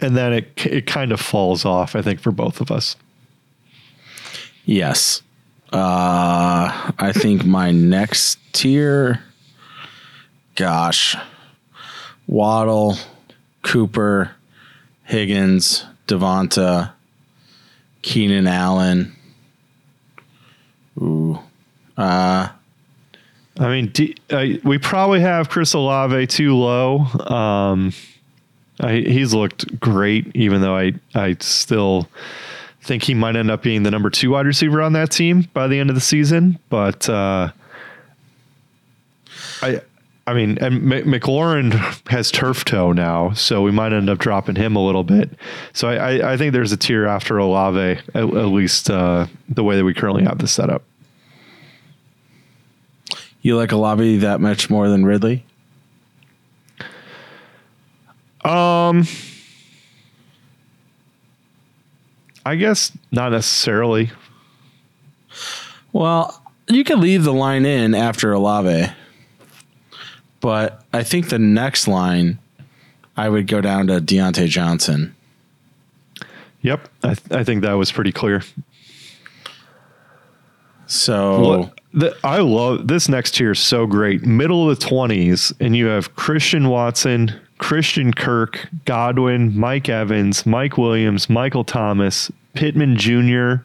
and 0.00 0.16
then 0.16 0.32
it 0.32 0.66
it 0.66 0.86
kind 0.86 1.12
of 1.12 1.20
falls 1.20 1.64
off 1.64 1.96
I 1.96 2.02
think 2.02 2.20
for 2.20 2.30
both 2.30 2.60
of 2.60 2.70
us. 2.70 2.96
Yes. 4.64 5.22
Uh, 5.72 6.92
I 6.98 7.12
think 7.12 7.44
my 7.44 7.70
next 7.70 8.38
tier 8.52 9.22
gosh, 10.60 11.16
Waddle, 12.26 12.96
Cooper, 13.62 14.32
Higgins, 15.04 15.86
Davante, 16.06 16.92
Keenan 18.02 18.46
Allen. 18.46 19.16
Ooh, 20.98 21.38
uh, 21.96 22.48
I 23.60 23.68
mean, 23.68 23.88
D, 23.88 24.16
uh, 24.30 24.46
we 24.64 24.78
probably 24.78 25.20
have 25.20 25.50
Chris 25.50 25.74
Olave 25.74 26.26
too 26.28 26.56
low. 26.56 27.00
Um, 27.00 27.92
I, 28.80 28.94
he's 28.94 29.34
looked 29.34 29.78
great, 29.78 30.34
even 30.34 30.62
though 30.62 30.76
I 30.76 30.94
I 31.14 31.36
still 31.40 32.08
think 32.82 33.02
he 33.02 33.12
might 33.12 33.36
end 33.36 33.50
up 33.50 33.62
being 33.62 33.82
the 33.82 33.90
number 33.90 34.08
two 34.08 34.30
wide 34.30 34.46
receiver 34.46 34.80
on 34.80 34.94
that 34.94 35.10
team 35.10 35.46
by 35.52 35.68
the 35.68 35.78
end 35.78 35.90
of 35.90 35.94
the 35.94 36.00
season. 36.00 36.58
But 36.70 37.06
uh, 37.10 37.52
I 39.62 39.82
I 40.26 40.32
mean, 40.32 40.56
and 40.58 40.92
M- 40.92 41.12
McLaurin 41.12 41.72
has 42.08 42.30
turf 42.30 42.64
toe 42.64 42.92
now, 42.92 43.32
so 43.32 43.60
we 43.60 43.72
might 43.72 43.92
end 43.92 44.08
up 44.08 44.18
dropping 44.18 44.56
him 44.56 44.74
a 44.76 44.84
little 44.84 45.04
bit. 45.04 45.30
So 45.74 45.88
I, 45.88 45.94
I, 45.96 46.32
I 46.32 46.36
think 46.38 46.54
there's 46.54 46.72
a 46.72 46.76
tier 46.78 47.06
after 47.06 47.36
Olave, 47.36 48.00
at, 48.14 48.22
at 48.22 48.24
least 48.24 48.88
uh, 48.88 49.26
the 49.48 49.64
way 49.64 49.76
that 49.76 49.84
we 49.84 49.92
currently 49.92 50.24
have 50.24 50.38
this 50.38 50.52
set 50.52 50.70
up. 50.70 50.82
You 53.42 53.56
like 53.56 53.72
Olave 53.72 54.18
that 54.18 54.40
much 54.40 54.68
more 54.68 54.88
than 54.88 55.04
Ridley? 55.04 55.44
Um, 58.44 59.06
I 62.44 62.56
guess 62.56 62.92
not 63.10 63.32
necessarily. 63.32 64.10
Well, 65.92 66.42
you 66.68 66.84
could 66.84 66.98
leave 66.98 67.24
the 67.24 67.32
line 67.32 67.66
in 67.66 67.94
after 67.94 68.32
Olave, 68.32 68.92
but 70.40 70.84
I 70.92 71.02
think 71.02 71.28
the 71.28 71.38
next 71.38 71.88
line, 71.88 72.38
I 73.16 73.28
would 73.28 73.46
go 73.46 73.60
down 73.60 73.88
to 73.88 74.00
Diontae 74.00 74.48
Johnson. 74.48 75.14
Yep, 76.62 76.88
I, 77.02 77.14
th- 77.14 77.32
I 77.32 77.44
think 77.44 77.62
that 77.62 77.72
was 77.72 77.90
pretty 77.90 78.12
clear. 78.12 78.42
So 80.86 81.70
the, 81.92 82.16
I 82.22 82.38
love 82.38 82.86
this 82.88 83.08
next 83.08 83.34
tier 83.34 83.52
is 83.52 83.58
so 83.58 83.86
great. 83.86 84.22
Middle 84.24 84.70
of 84.70 84.78
the 84.78 84.86
twenties, 84.86 85.52
and 85.60 85.74
you 85.76 85.86
have 85.86 86.14
Christian 86.16 86.68
Watson, 86.68 87.38
Christian 87.58 88.12
Kirk, 88.12 88.68
Godwin, 88.84 89.58
Mike 89.58 89.88
Evans, 89.88 90.46
Mike 90.46 90.78
Williams, 90.78 91.28
Michael 91.28 91.64
Thomas, 91.64 92.30
Pittman 92.54 92.96
Jr. 92.96 93.62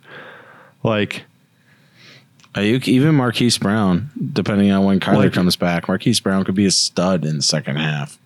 Like, 0.84 1.24
Aiyuk, 2.56 2.88
even 2.88 3.16
Marquise 3.16 3.58
Brown, 3.58 4.10
depending 4.34 4.72
on 4.72 4.86
when 4.86 5.00
Kyler 5.00 5.18
Like- 5.26 5.34
comes 5.34 5.56
back, 5.56 5.88
Marquise 5.88 6.20
Brown 6.20 6.46
could 6.46 6.56
be 6.56 6.66
a 6.66 6.72
stud 6.72 7.26
in 7.26 7.38
the 7.38 7.44
second 7.44 7.76
half. 7.78 8.18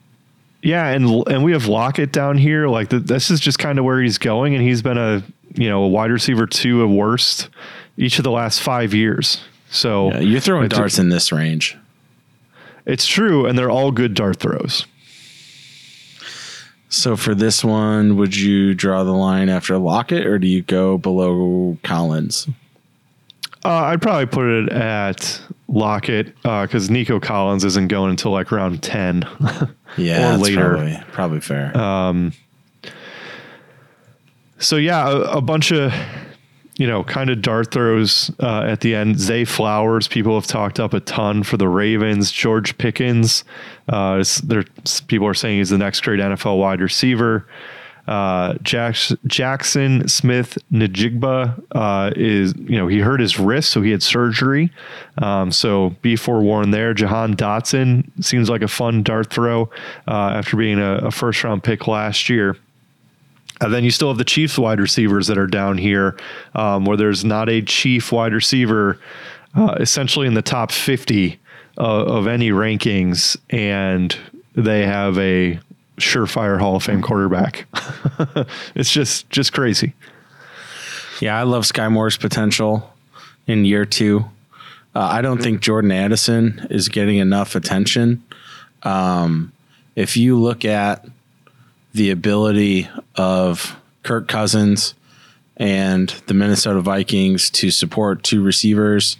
yeah, 0.62 0.88
and 0.90 1.26
and 1.28 1.44
we 1.44 1.52
have 1.54 1.68
Lockett 1.68 2.12
down 2.12 2.38
here. 2.38 2.68
Like, 2.68 2.90
th 2.90 3.04
this 3.04 3.32
is 3.32 3.40
just 3.40 3.60
kind 3.60 3.80
of 3.80 3.86
where 3.86 4.02
he's 4.02 4.18
going, 4.18 4.54
and 4.56 4.64
he's 4.64 4.82
been 4.82 4.98
a 4.98 5.24
you 5.56 5.68
know 5.70 5.84
a 5.84 5.88
wide 5.88 6.12
receiver 6.12 6.46
two 6.46 6.84
at 6.84 6.90
worst 6.90 7.50
each 7.98 8.18
of 8.20 8.24
the 8.24 8.32
last 8.32 8.62
five 8.62 8.94
years. 8.94 9.42
So 9.72 10.12
Yeah, 10.12 10.20
you're 10.20 10.40
throwing 10.40 10.68
darts 10.70 10.98
in 11.00 11.10
this 11.10 11.32
range. 11.32 11.78
It's 12.86 13.06
true, 13.06 13.46
and 13.46 13.58
they're 13.58 13.70
all 13.70 13.92
good 13.92 14.14
dart 14.14 14.38
throws. 14.38 14.86
So 16.92 17.16
for 17.16 17.36
this 17.36 17.64
one, 17.64 18.18
would 18.18 18.36
you 18.36 18.74
draw 18.74 19.04
the 19.04 19.12
line 19.14 19.48
after 19.48 19.78
Lockett, 19.78 20.26
or 20.26 20.40
do 20.40 20.48
you 20.48 20.64
go 20.64 20.98
below 20.98 21.78
Collins? 21.84 22.48
Uh, 23.64 23.70
I'd 23.70 24.02
probably 24.02 24.26
put 24.26 24.46
it 24.48 24.70
at 24.72 25.40
Lockett 25.68 26.34
because 26.42 26.90
Nico 26.90 27.20
Collins 27.20 27.64
isn't 27.64 27.90
going 27.90 28.10
until 28.10 28.32
like 28.32 28.52
round 28.52 28.82
10 28.82 29.24
Yeah, 29.98 30.34
or 30.34 30.38
later. 30.38 30.70
probably, 30.72 31.00
probably 31.12 31.40
fair. 31.42 32.32
So, 34.60 34.76
yeah, 34.78 35.08
a, 35.10 35.38
a 35.38 35.42
bunch 35.42 35.72
of, 35.72 35.94
you 36.80 36.88
know, 36.88 37.04
kind 37.04 37.30
of 37.30 37.42
dart 37.42 37.72
throws 37.72 38.32
uh, 38.40 38.62
at 38.62 38.80
the 38.80 38.96
end. 38.96 39.20
Zay 39.20 39.44
Flowers, 39.44 40.08
people 40.08 40.34
have 40.36 40.48
talked 40.48 40.80
up 40.80 40.94
a 40.94 41.02
ton 41.02 41.44
for 41.44 41.58
the 41.58 41.68
Ravens. 41.68 42.32
George 42.32 42.78
Pickens, 42.78 43.44
uh, 43.90 44.24
there, 44.46 44.64
people 45.08 45.28
are 45.28 45.34
saying 45.34 45.58
he's 45.58 45.70
the 45.70 45.78
next 45.78 46.00
great 46.00 46.22
NFL 46.22 46.58
wide 46.58 46.80
receiver. 46.80 47.46
Uh, 48.08 48.54
Jax, 48.64 49.14
Jackson 49.28 50.08
Smith 50.08 50.58
Najigba 50.72 51.62
uh, 51.74 52.12
is, 52.16 52.54
you 52.58 52.78
know, 52.78 52.88
he 52.88 53.00
hurt 53.00 53.20
his 53.20 53.38
wrist, 53.38 53.72
so 53.72 53.82
he 53.82 53.92
had 53.92 54.02
surgery. 54.02 54.72
Um, 55.18 55.52
so 55.52 55.90
be 56.02 56.16
forewarned 56.16 56.74
there. 56.74 56.94
Jahan 56.94 57.36
Dotson 57.36 58.10
seems 58.24 58.50
like 58.50 58.62
a 58.62 58.70
fun 58.70 59.04
dart 59.04 59.32
throw 59.32 59.70
uh, 60.08 60.32
after 60.34 60.56
being 60.56 60.80
a, 60.80 60.94
a 61.00 61.12
first 61.12 61.44
round 61.44 61.62
pick 61.62 61.88
last 61.88 62.30
year. 62.30 62.56
And 63.62 63.74
then 63.74 63.84
you 63.84 63.92
still 63.92 64.08
have 64.08 64.18
the 64.18 64.26
Chiefs 64.26 64.58
wide 64.58 64.80
receivers 64.80 65.28
that 65.28 65.38
are 65.38 65.48
down 65.48 65.78
here, 65.78 66.18
um, 66.56 66.86
where 66.86 66.96
there's 66.96 67.26
not 67.26 67.50
a 67.50 67.62
Chief 67.62 68.12
wide 68.12 68.34
receiver 68.34 69.00
uh, 69.56 69.76
essentially 69.80 70.28
in 70.28 70.34
the 70.34 70.42
top 70.42 70.72
50 70.72 71.40
uh, 71.78 71.82
of 71.82 72.28
any 72.28 72.52
rankings, 72.52 73.38
and 73.50 74.16
they 74.56 74.86
have 74.86 75.18
a 75.18 75.60
surefire 75.98 76.60
Hall 76.60 76.78
of 76.78 76.84
Fame 76.84 77.02
quarterback. 77.02 77.68
it's 78.76 78.92
just 78.92 79.30
just 79.30 79.54
crazy. 79.54 79.94
Yeah, 81.22 81.38
I 81.38 81.44
love 81.44 81.66
Sky 81.66 81.90
Moore's 81.90 82.18
potential 82.18 82.94
in 83.48 83.66
year 83.66 83.86
two. 83.86 84.26
Uh, 84.96 85.02
I 85.02 85.22
don't 85.22 85.42
think 85.42 85.62
Jordan 85.62 85.92
Addison 85.92 86.68
is 86.70 86.90
getting 86.90 87.18
enough 87.18 87.56
attention. 87.56 88.24
Um, 88.84 89.52
if 89.96 90.16
you 90.18 90.40
look 90.40 90.66
at 90.66 91.06
the 91.94 92.12
ability 92.12 92.88
of 93.16 93.76
Kirk 94.04 94.28
Cousins 94.28 94.94
and 95.58 96.10
the 96.28 96.34
Minnesota 96.34 96.82
Vikings 96.82 97.50
to 97.52 97.70
support 97.72 98.24
two 98.24 98.42
receivers 98.42 99.18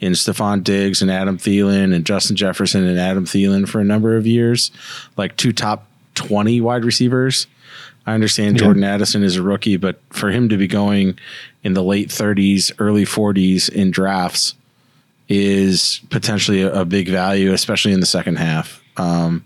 in 0.00 0.12
Stefon 0.12 0.62
Diggs 0.62 1.00
and 1.00 1.10
Adam 1.10 1.38
Thielen 1.38 1.94
and 1.94 2.04
Justin 2.04 2.36
Jefferson 2.36 2.86
and 2.86 2.98
Adam 2.98 3.24
Thielen 3.24 3.68
for 3.68 3.80
a 3.80 3.84
number 3.84 4.16
of 4.16 4.26
years, 4.26 4.70
like 5.16 5.36
two 5.36 5.52
top 5.52 5.86
20 6.16 6.60
wide 6.60 6.84
receivers. 6.84 7.46
I 8.06 8.14
understand 8.14 8.56
Yeah. 8.56 8.64
Jordan 8.64 8.84
Addison 8.84 9.22
is 9.22 9.36
a 9.36 9.42
rookie, 9.42 9.76
but 9.76 9.98
for 10.10 10.30
him 10.30 10.48
to 10.50 10.56
be 10.56 10.66
going 10.66 11.18
in 11.64 11.72
the 11.74 11.82
late 11.82 12.08
30s, 12.08 12.72
early 12.78 13.04
40s 13.04 13.68
in 13.68 13.90
drafts 13.90 14.54
is 15.28 16.00
potentially 16.10 16.62
a, 16.62 16.80
a 16.80 16.84
big 16.84 17.08
value, 17.08 17.52
especially 17.52 17.92
in 17.92 18.00
the 18.00 18.06
second 18.06 18.36
half. 18.36 18.82
Um, 18.96 19.44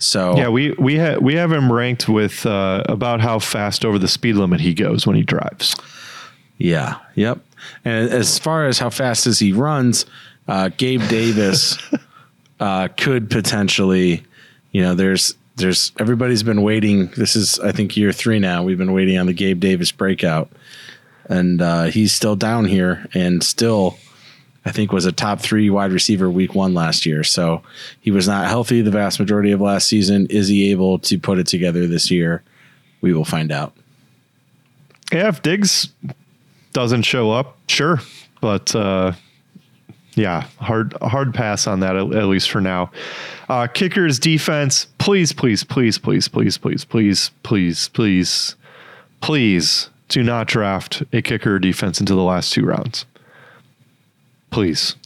so 0.00 0.36
Yeah, 0.36 0.48
we 0.48 0.72
we 0.72 0.98
ha- 0.98 1.18
we 1.20 1.34
have 1.34 1.52
him 1.52 1.70
ranked 1.70 2.08
with 2.08 2.44
uh, 2.46 2.82
about 2.88 3.20
how 3.20 3.38
fast 3.38 3.84
over 3.84 3.98
the 3.98 4.08
speed 4.08 4.34
limit 4.34 4.60
he 4.60 4.74
goes 4.74 5.06
when 5.06 5.14
he 5.14 5.22
drives. 5.22 5.76
Yeah. 6.58 6.96
Yep. 7.14 7.38
And 7.84 8.10
as 8.10 8.38
far 8.38 8.66
as 8.66 8.78
how 8.78 8.90
fast 8.90 9.26
as 9.26 9.38
he 9.38 9.52
runs, 9.52 10.06
uh, 10.48 10.70
Gabe 10.76 11.06
Davis 11.08 11.78
uh, 12.60 12.88
could 12.96 13.30
potentially, 13.30 14.22
you 14.72 14.82
know, 14.82 14.94
there's 14.94 15.34
there's 15.56 15.92
everybody's 16.00 16.42
been 16.42 16.62
waiting. 16.62 17.08
This 17.16 17.36
is 17.36 17.58
I 17.60 17.72
think 17.72 17.96
year 17.96 18.12
three 18.12 18.38
now. 18.38 18.62
We've 18.62 18.78
been 18.78 18.92
waiting 18.92 19.18
on 19.18 19.26
the 19.26 19.34
Gabe 19.34 19.60
Davis 19.60 19.92
breakout, 19.92 20.50
and 21.28 21.60
uh, 21.60 21.84
he's 21.84 22.12
still 22.12 22.36
down 22.36 22.64
here 22.64 23.06
and 23.14 23.42
still. 23.42 23.98
I 24.64 24.72
think 24.72 24.92
was 24.92 25.06
a 25.06 25.12
top 25.12 25.40
three 25.40 25.70
wide 25.70 25.92
receiver 25.92 26.30
week 26.30 26.54
one 26.54 26.74
last 26.74 27.06
year. 27.06 27.24
So 27.24 27.62
he 28.00 28.10
was 28.10 28.28
not 28.28 28.46
healthy 28.46 28.82
the 28.82 28.90
vast 28.90 29.18
majority 29.18 29.52
of 29.52 29.60
last 29.60 29.86
season. 29.88 30.26
Is 30.26 30.48
he 30.48 30.70
able 30.70 30.98
to 31.00 31.18
put 31.18 31.38
it 31.38 31.46
together 31.46 31.86
this 31.86 32.10
year? 32.10 32.42
We 33.00 33.14
will 33.14 33.24
find 33.24 33.50
out. 33.50 33.74
Yeah, 35.12 35.28
if 35.28 35.42
Diggs 35.42 35.88
doesn't 36.72 37.02
show 37.02 37.30
up, 37.32 37.56
sure, 37.66 38.00
but 38.40 38.74
uh, 38.76 39.12
yeah, 40.14 40.46
hard 40.60 40.94
hard 41.00 41.34
pass 41.34 41.66
on 41.66 41.80
that 41.80 41.96
at, 41.96 42.12
at 42.12 42.26
least 42.26 42.50
for 42.50 42.60
now. 42.60 42.90
Uh, 43.48 43.66
kickers 43.66 44.18
defense, 44.18 44.86
please, 44.98 45.32
please, 45.32 45.64
please, 45.64 45.98
please, 45.98 46.28
please, 46.28 46.58
please, 46.58 46.84
please, 46.84 47.30
please, 47.42 47.88
please, 47.88 48.56
please 49.20 49.90
do 50.08 50.22
not 50.22 50.46
draft 50.46 51.02
a 51.12 51.22
kicker 51.22 51.58
defense 51.58 51.98
into 52.00 52.14
the 52.14 52.22
last 52.22 52.52
two 52.52 52.64
rounds. 52.64 53.06
Please. 54.50 54.96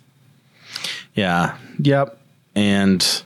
Yeah. 1.15 1.57
Yep. 1.79 2.19
And 2.55 3.23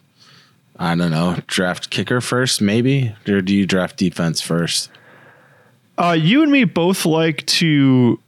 I 0.79 0.95
don't 0.95 1.11
know, 1.11 1.39
draft 1.47 1.91
kicker 1.91 2.21
first, 2.21 2.61
maybe? 2.61 3.14
Or 3.27 3.41
do 3.41 3.55
you 3.55 3.66
draft 3.66 3.97
defense 3.97 4.41
first? 4.41 4.91
Uh, 5.97 6.12
you 6.12 6.43
and 6.43 6.53
me 6.53 6.64
both 6.64 7.05
like 7.05 7.45
to 7.47 8.21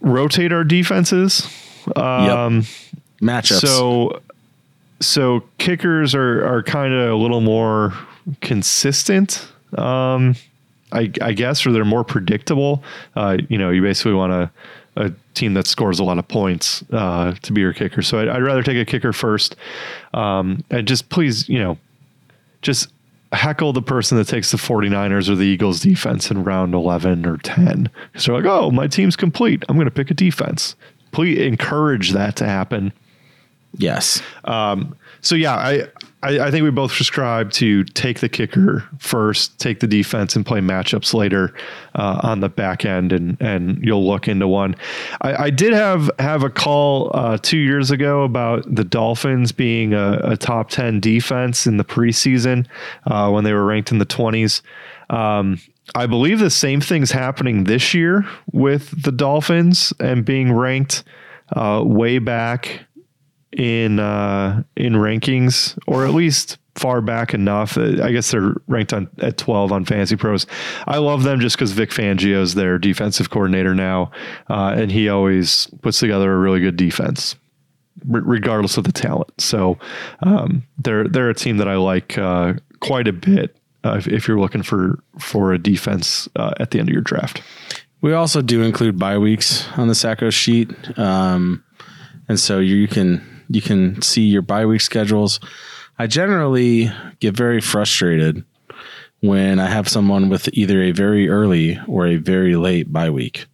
rotate 0.00 0.52
our 0.52 0.64
defenses. 0.64 1.46
Um, 1.94 2.66
Matchups. 3.22 3.60
So, 3.60 4.20
so 5.00 5.44
kickers 5.58 6.14
are 6.14 6.44
are 6.44 6.62
kind 6.62 6.92
of 6.92 7.10
a 7.10 7.14
little 7.14 7.40
more 7.40 7.94
consistent, 8.40 9.48
um, 9.76 10.34
I, 10.90 11.12
I 11.22 11.32
guess, 11.32 11.64
or 11.64 11.72
they're 11.72 11.84
more 11.84 12.04
predictable. 12.04 12.82
Uh, 13.14 13.38
you 13.48 13.58
know, 13.58 13.70
you 13.70 13.80
basically 13.80 14.14
want 14.14 14.32
to 14.32 14.50
a 14.98 15.12
team 15.34 15.54
that 15.54 15.66
scores 15.66 15.98
a 15.98 16.04
lot 16.04 16.18
of 16.18 16.26
points 16.26 16.84
uh, 16.92 17.32
to 17.42 17.52
be 17.52 17.60
your 17.60 17.72
kicker. 17.72 18.02
So 18.02 18.18
I'd, 18.18 18.28
I'd 18.28 18.42
rather 18.42 18.62
take 18.62 18.76
a 18.76 18.84
kicker 18.84 19.12
first. 19.12 19.56
Um, 20.12 20.64
and 20.70 20.86
just 20.88 21.08
please, 21.08 21.48
you 21.48 21.58
know, 21.58 21.78
just 22.62 22.90
heckle 23.32 23.72
the 23.72 23.82
person 23.82 24.18
that 24.18 24.26
takes 24.26 24.50
the 24.50 24.56
49ers 24.56 25.28
or 25.28 25.34
the 25.34 25.44
Eagles 25.44 25.80
defense 25.80 26.30
in 26.30 26.42
round 26.42 26.74
11 26.74 27.26
or 27.26 27.36
10. 27.36 27.90
Because 28.12 28.26
they're 28.26 28.34
like, 28.34 28.44
oh, 28.44 28.70
my 28.70 28.88
team's 28.88 29.16
complete. 29.16 29.64
I'm 29.68 29.76
going 29.76 29.86
to 29.86 29.90
pick 29.90 30.10
a 30.10 30.14
defense. 30.14 30.74
Please 31.12 31.38
encourage 31.38 32.12
that 32.12 32.36
to 32.36 32.46
happen. 32.46 32.92
Yes. 33.76 34.20
Um, 34.44 34.96
so 35.20 35.34
yeah, 35.34 35.54
I, 35.54 35.86
I, 36.22 36.40
I 36.40 36.50
think 36.50 36.64
we 36.64 36.70
both 36.70 36.92
prescribe 36.92 37.52
to 37.52 37.84
take 37.84 38.20
the 38.20 38.28
kicker 38.28 38.88
first, 38.98 39.58
take 39.60 39.80
the 39.80 39.86
defense, 39.86 40.34
and 40.34 40.44
play 40.44 40.60
matchups 40.60 41.14
later 41.14 41.54
uh, 41.94 42.20
on 42.22 42.40
the 42.40 42.48
back 42.48 42.84
end, 42.84 43.12
and 43.12 43.36
and 43.40 43.82
you'll 43.84 44.06
look 44.06 44.26
into 44.26 44.48
one. 44.48 44.74
I, 45.20 45.44
I 45.44 45.50
did 45.50 45.72
have 45.72 46.10
have 46.18 46.42
a 46.42 46.50
call 46.50 47.10
uh, 47.14 47.38
two 47.38 47.58
years 47.58 47.90
ago 47.90 48.24
about 48.24 48.74
the 48.74 48.84
Dolphins 48.84 49.52
being 49.52 49.94
a, 49.94 50.20
a 50.24 50.36
top 50.36 50.70
ten 50.70 50.98
defense 50.98 51.66
in 51.66 51.76
the 51.76 51.84
preseason 51.84 52.66
uh, 53.06 53.30
when 53.30 53.44
they 53.44 53.52
were 53.52 53.64
ranked 53.64 53.92
in 53.92 53.98
the 53.98 54.04
twenties. 54.04 54.62
Um, 55.10 55.60
I 55.94 56.06
believe 56.06 56.38
the 56.40 56.50
same 56.50 56.80
thing's 56.80 57.12
happening 57.12 57.64
this 57.64 57.94
year 57.94 58.26
with 58.52 59.02
the 59.02 59.12
Dolphins 59.12 59.92
and 60.00 60.24
being 60.24 60.52
ranked 60.52 61.04
uh, 61.52 61.82
way 61.84 62.18
back 62.18 62.80
in 63.52 63.98
uh, 63.98 64.62
in 64.76 64.94
rankings, 64.94 65.78
or 65.86 66.04
at 66.04 66.14
least 66.14 66.58
far 66.78 67.00
back 67.00 67.34
enough. 67.34 67.76
Uh, 67.76 68.02
I 68.02 68.12
guess 68.12 68.30
they're 68.30 68.54
ranked 68.66 68.92
on 68.92 69.08
at 69.18 69.36
12 69.36 69.72
on 69.72 69.84
Fantasy 69.84 70.16
Pros. 70.16 70.46
I 70.86 70.98
love 70.98 71.24
them 71.24 71.40
just 71.40 71.56
because 71.56 71.72
Vic 71.72 71.90
Fangio 71.90 72.40
is 72.40 72.54
their 72.54 72.78
defensive 72.78 73.30
coordinator 73.30 73.74
now, 73.74 74.10
uh, 74.48 74.74
and 74.76 74.90
he 74.90 75.08
always 75.08 75.66
puts 75.82 75.98
together 75.98 76.32
a 76.32 76.38
really 76.38 76.60
good 76.60 76.76
defense, 76.76 77.34
r- 78.12 78.20
regardless 78.20 78.76
of 78.76 78.84
the 78.84 78.92
talent. 78.92 79.40
So 79.40 79.78
um, 80.22 80.62
they're 80.78 81.06
they're 81.08 81.30
a 81.30 81.34
team 81.34 81.58
that 81.58 81.68
I 81.68 81.76
like 81.76 82.16
uh, 82.16 82.54
quite 82.80 83.08
a 83.08 83.12
bit. 83.12 83.56
Uh, 83.84 83.94
if, 83.96 84.08
if, 84.08 84.26
you're 84.26 84.40
looking 84.40 84.62
for 84.62 84.98
for 85.20 85.52
a 85.52 85.58
defense 85.58 86.28
uh, 86.34 86.52
at 86.58 86.72
the 86.72 86.80
end 86.80 86.88
of 86.88 86.92
your 86.92 87.02
draft, 87.02 87.42
we 88.00 88.12
also 88.12 88.42
do 88.42 88.62
include 88.62 88.98
bye 88.98 89.18
weeks 89.18 89.68
on 89.76 89.88
the 89.88 89.94
Sacco 89.94 90.30
sheet, 90.30 90.70
um, 90.98 91.62
and 92.28 92.40
so 92.40 92.58
you 92.58 92.88
can 92.88 93.37
you 93.48 93.62
can 93.62 94.00
see 94.02 94.22
your 94.22 94.42
bye 94.42 94.66
week 94.66 94.80
schedules. 94.80 95.40
I 95.98 96.06
generally 96.06 96.90
get 97.20 97.36
very 97.36 97.60
frustrated 97.60 98.44
when 99.20 99.58
I 99.58 99.66
have 99.66 99.88
someone 99.88 100.28
with 100.28 100.48
either 100.52 100.80
a 100.82 100.92
very 100.92 101.28
early 101.28 101.78
or 101.88 102.06
a 102.06 102.16
very 102.16 102.54
late 102.56 102.92
bye 102.92 103.10
week, 103.10 103.46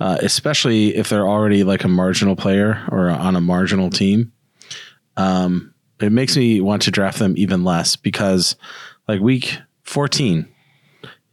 uh, 0.00 0.18
especially 0.20 0.96
if 0.96 1.08
they're 1.08 1.28
already 1.28 1.62
like 1.62 1.84
a 1.84 1.88
marginal 1.88 2.34
player 2.34 2.84
or 2.90 3.08
on 3.08 3.36
a 3.36 3.40
marginal 3.40 3.90
team. 3.90 4.32
Um, 5.16 5.74
it 6.00 6.10
makes 6.10 6.36
me 6.36 6.60
want 6.60 6.82
to 6.82 6.90
draft 6.90 7.18
them 7.18 7.34
even 7.36 7.62
less 7.62 7.94
because, 7.94 8.56
like, 9.06 9.20
week 9.20 9.58
14 9.84 10.48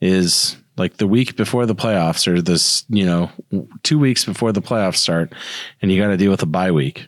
is 0.02 0.58
like 0.76 0.98
the 0.98 1.08
week 1.08 1.36
before 1.38 1.66
the 1.66 1.74
playoffs 1.74 2.28
or 2.28 2.42
this, 2.42 2.86
you 2.90 3.06
know, 3.06 3.32
two 3.82 3.98
weeks 3.98 4.26
before 4.26 4.52
the 4.52 4.62
playoffs 4.62 4.98
start, 4.98 5.34
and 5.82 5.92
you 5.92 6.00
got 6.00 6.10
to 6.10 6.18
deal 6.18 6.30
with 6.30 6.44
a 6.44 6.48
bye 6.48 6.72
week 6.72 7.08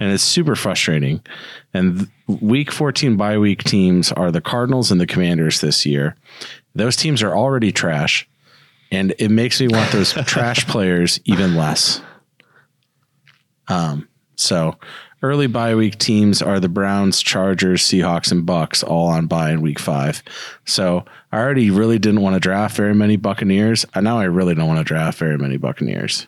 and 0.00 0.12
it's 0.12 0.22
super 0.22 0.56
frustrating. 0.56 1.20
And 1.74 2.08
week 2.26 2.70
14 2.70 3.16
bye 3.16 3.38
week 3.38 3.64
teams 3.64 4.12
are 4.12 4.30
the 4.30 4.40
Cardinals 4.40 4.90
and 4.90 5.00
the 5.00 5.06
Commanders 5.06 5.60
this 5.60 5.84
year. 5.84 6.16
Those 6.74 6.96
teams 6.96 7.22
are 7.22 7.34
already 7.34 7.72
trash, 7.72 8.28
and 8.92 9.14
it 9.18 9.30
makes 9.30 9.60
me 9.60 9.68
want 9.68 9.90
those 9.92 10.12
trash 10.26 10.66
players 10.66 11.20
even 11.24 11.56
less. 11.56 12.00
Um, 13.68 14.08
so 14.36 14.76
early 15.22 15.46
bye 15.46 15.74
week 15.74 15.98
teams 15.98 16.40
are 16.40 16.60
the 16.60 16.68
Browns, 16.68 17.20
Chargers, 17.20 17.82
Seahawks, 17.82 18.30
and 18.30 18.46
Bucs, 18.46 18.84
all 18.84 19.08
on 19.08 19.26
bye 19.26 19.50
in 19.50 19.60
week 19.60 19.78
five. 19.78 20.22
So 20.64 21.04
I 21.32 21.38
already 21.38 21.70
really 21.70 21.98
didn't 21.98 22.22
want 22.22 22.34
to 22.34 22.40
draft 22.40 22.76
very 22.76 22.94
many 22.94 23.16
Buccaneers. 23.16 23.84
And 23.94 24.04
now 24.04 24.18
I 24.18 24.24
really 24.24 24.54
don't 24.54 24.68
want 24.68 24.78
to 24.78 24.84
draft 24.84 25.18
very 25.18 25.36
many 25.36 25.56
Buccaneers. 25.56 26.26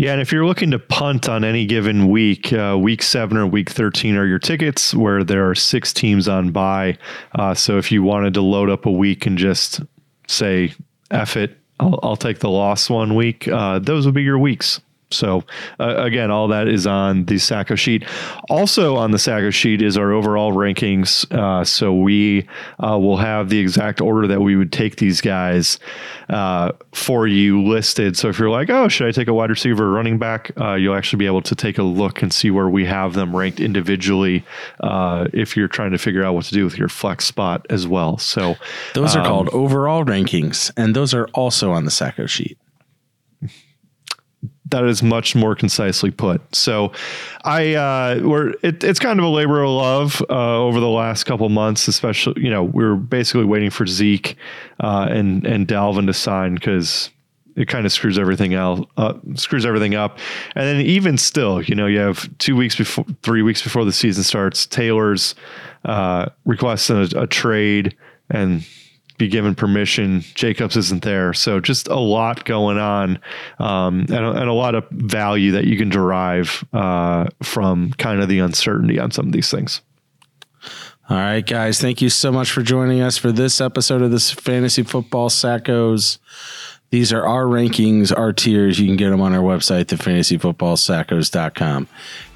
Yeah, 0.00 0.12
and 0.12 0.22
if 0.22 0.32
you're 0.32 0.46
looking 0.46 0.70
to 0.70 0.78
punt 0.78 1.28
on 1.28 1.44
any 1.44 1.66
given 1.66 2.08
week, 2.08 2.54
uh, 2.54 2.74
week 2.80 3.02
seven 3.02 3.36
or 3.36 3.46
week 3.46 3.68
13 3.68 4.16
are 4.16 4.24
your 4.24 4.38
tickets 4.38 4.94
where 4.94 5.22
there 5.22 5.46
are 5.46 5.54
six 5.54 5.92
teams 5.92 6.26
on 6.26 6.52
bye. 6.52 6.96
Uh, 7.38 7.52
so 7.52 7.76
if 7.76 7.92
you 7.92 8.02
wanted 8.02 8.32
to 8.32 8.40
load 8.40 8.70
up 8.70 8.86
a 8.86 8.90
week 8.90 9.26
and 9.26 9.36
just 9.36 9.82
say, 10.26 10.72
F 11.10 11.36
it, 11.36 11.58
I'll, 11.80 12.00
I'll 12.02 12.16
take 12.16 12.38
the 12.38 12.48
loss 12.48 12.88
one 12.88 13.14
week, 13.14 13.46
uh, 13.46 13.78
those 13.78 14.06
would 14.06 14.14
be 14.14 14.22
your 14.22 14.38
weeks. 14.38 14.80
So 15.10 15.44
uh, 15.78 15.96
again, 15.96 16.30
all 16.30 16.48
that 16.48 16.68
is 16.68 16.86
on 16.86 17.24
the 17.24 17.38
Sacco 17.38 17.74
sheet. 17.74 18.04
Also 18.48 18.96
on 18.96 19.10
the 19.10 19.18
Sacco 19.18 19.50
sheet 19.50 19.82
is 19.82 19.96
our 19.96 20.12
overall 20.12 20.52
rankings. 20.52 21.30
Uh, 21.32 21.64
so 21.64 21.94
we 21.94 22.46
uh, 22.78 22.98
will 22.98 23.16
have 23.16 23.48
the 23.48 23.58
exact 23.58 24.00
order 24.00 24.26
that 24.28 24.40
we 24.40 24.56
would 24.56 24.72
take 24.72 24.96
these 24.96 25.20
guys 25.20 25.78
uh, 26.28 26.72
for 26.92 27.26
you 27.26 27.62
listed. 27.62 28.16
So 28.16 28.28
if 28.28 28.38
you're 28.38 28.50
like, 28.50 28.70
oh, 28.70 28.88
should 28.88 29.08
I 29.08 29.12
take 29.12 29.28
a 29.28 29.34
wide 29.34 29.50
receiver 29.50 29.86
or 29.86 29.90
running 29.90 30.18
back? 30.18 30.52
Uh, 30.60 30.74
you'll 30.74 30.94
actually 30.94 31.18
be 31.18 31.26
able 31.26 31.42
to 31.42 31.54
take 31.54 31.78
a 31.78 31.82
look 31.82 32.22
and 32.22 32.32
see 32.32 32.50
where 32.50 32.68
we 32.68 32.84
have 32.84 33.14
them 33.14 33.34
ranked 33.34 33.60
individually. 33.60 34.44
Uh, 34.80 35.26
if 35.32 35.56
you're 35.56 35.68
trying 35.68 35.90
to 35.90 35.98
figure 35.98 36.24
out 36.24 36.34
what 36.34 36.44
to 36.44 36.54
do 36.54 36.64
with 36.64 36.78
your 36.78 36.88
flex 36.88 37.24
spot 37.24 37.66
as 37.70 37.86
well. 37.86 38.16
So 38.18 38.56
those 38.94 39.16
are 39.16 39.20
um, 39.20 39.26
called 39.26 39.48
overall 39.50 40.04
rankings, 40.04 40.70
and 40.76 40.94
those 40.94 41.14
are 41.14 41.26
also 41.34 41.72
on 41.72 41.84
the 41.84 41.90
Sacco 41.90 42.26
sheet 42.26 42.58
that 44.70 44.84
is 44.84 45.02
much 45.02 45.34
more 45.34 45.54
concisely 45.54 46.10
put. 46.10 46.54
So, 46.54 46.92
I 47.44 47.74
uh, 47.74 48.20
we're 48.22 48.50
it, 48.62 48.82
it's 48.84 48.98
kind 48.98 49.18
of 49.18 49.24
a 49.24 49.28
labor 49.28 49.62
of 49.62 49.70
love 49.70 50.22
uh, 50.30 50.58
over 50.58 50.80
the 50.80 50.88
last 50.88 51.24
couple 51.24 51.48
months, 51.48 51.88
especially 51.88 52.42
you 52.42 52.50
know 52.50 52.64
we 52.64 52.84
are 52.84 52.96
basically 52.96 53.44
waiting 53.44 53.70
for 53.70 53.86
Zeke 53.86 54.36
uh, 54.80 55.08
and 55.10 55.46
and 55.46 55.66
Dalvin 55.66 56.06
to 56.06 56.14
sign 56.14 56.54
because 56.54 57.10
it 57.56 57.68
kind 57.68 57.84
of 57.84 57.92
screws 57.92 58.18
everything 58.18 58.54
else 58.54 58.80
uh, 58.96 59.14
screws 59.34 59.66
everything 59.66 59.94
up. 59.94 60.18
And 60.54 60.66
then 60.66 60.80
even 60.80 61.18
still, 61.18 61.62
you 61.62 61.74
know, 61.74 61.86
you 61.86 61.98
have 61.98 62.28
two 62.38 62.56
weeks 62.56 62.76
before, 62.76 63.04
three 63.22 63.42
weeks 63.42 63.62
before 63.62 63.84
the 63.84 63.92
season 63.92 64.24
starts, 64.24 64.66
Taylor's 64.66 65.34
uh, 65.84 66.26
requesting 66.44 66.96
a, 66.96 67.22
a 67.22 67.26
trade 67.26 67.96
and 68.30 68.64
be 69.20 69.28
given 69.28 69.54
permission. 69.54 70.22
Jacobs 70.34 70.76
isn't 70.76 71.04
there. 71.04 71.32
So 71.32 71.60
just 71.60 71.86
a 71.86 71.98
lot 71.98 72.44
going 72.44 72.78
on 72.78 73.20
um, 73.58 74.06
and, 74.08 74.24
a, 74.24 74.30
and, 74.30 74.48
a, 74.48 74.52
lot 74.52 74.74
of 74.74 74.88
value 74.90 75.52
that 75.52 75.66
you 75.66 75.76
can 75.76 75.90
derive 75.90 76.64
uh, 76.72 77.26
from 77.42 77.92
kind 77.92 78.20
of 78.20 78.28
the 78.28 78.40
uncertainty 78.40 78.98
on 78.98 79.12
some 79.12 79.26
of 79.26 79.32
these 79.32 79.50
things. 79.50 79.82
All 81.08 81.16
right, 81.16 81.46
guys. 81.46 81.80
Thank 81.80 82.00
you 82.00 82.08
so 82.08 82.32
much 82.32 82.50
for 82.50 82.62
joining 82.62 83.00
us 83.00 83.16
for 83.16 83.30
this 83.30 83.60
episode 83.60 84.02
of 84.02 84.10
this 84.10 84.30
Fantasy 84.30 84.82
Football 84.82 85.28
Sackos. 85.28 86.18
These 86.90 87.12
are 87.12 87.26
our 87.26 87.44
rankings, 87.44 88.16
our 88.16 88.32
tiers. 88.32 88.80
You 88.80 88.86
can 88.86 88.96
get 88.96 89.10
them 89.10 89.20
on 89.20 89.34
our 89.34 89.42
website, 89.42 89.86
thefantasyfootballsackos.com. 89.86 91.88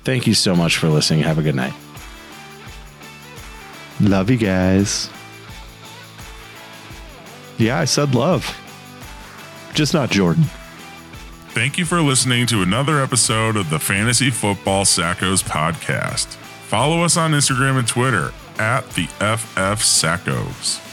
Thank 0.04 0.26
you 0.26 0.34
so 0.34 0.54
much 0.54 0.76
for 0.76 0.88
listening. 0.88 1.22
Have 1.22 1.38
a 1.38 1.42
good 1.42 1.54
night. 1.54 1.72
Love 4.00 4.28
you 4.28 4.36
guys. 4.36 5.08
Yeah, 7.58 7.78
I 7.78 7.84
said 7.84 8.14
love. 8.14 8.56
Just 9.74 9.94
not 9.94 10.10
Jordan. 10.10 10.44
Thank 11.48 11.78
you 11.78 11.84
for 11.84 12.00
listening 12.00 12.46
to 12.48 12.62
another 12.62 13.00
episode 13.00 13.56
of 13.56 13.70
the 13.70 13.78
Fantasy 13.78 14.30
Football 14.30 14.84
Sackos 14.84 15.42
podcast. 15.44 16.26
Follow 16.66 17.02
us 17.04 17.16
on 17.16 17.30
Instagram 17.30 17.78
and 17.78 17.86
Twitter 17.86 18.32
at 18.58 18.88
the 18.90 19.06
FF 19.06 19.80
Sackos. 19.82 20.84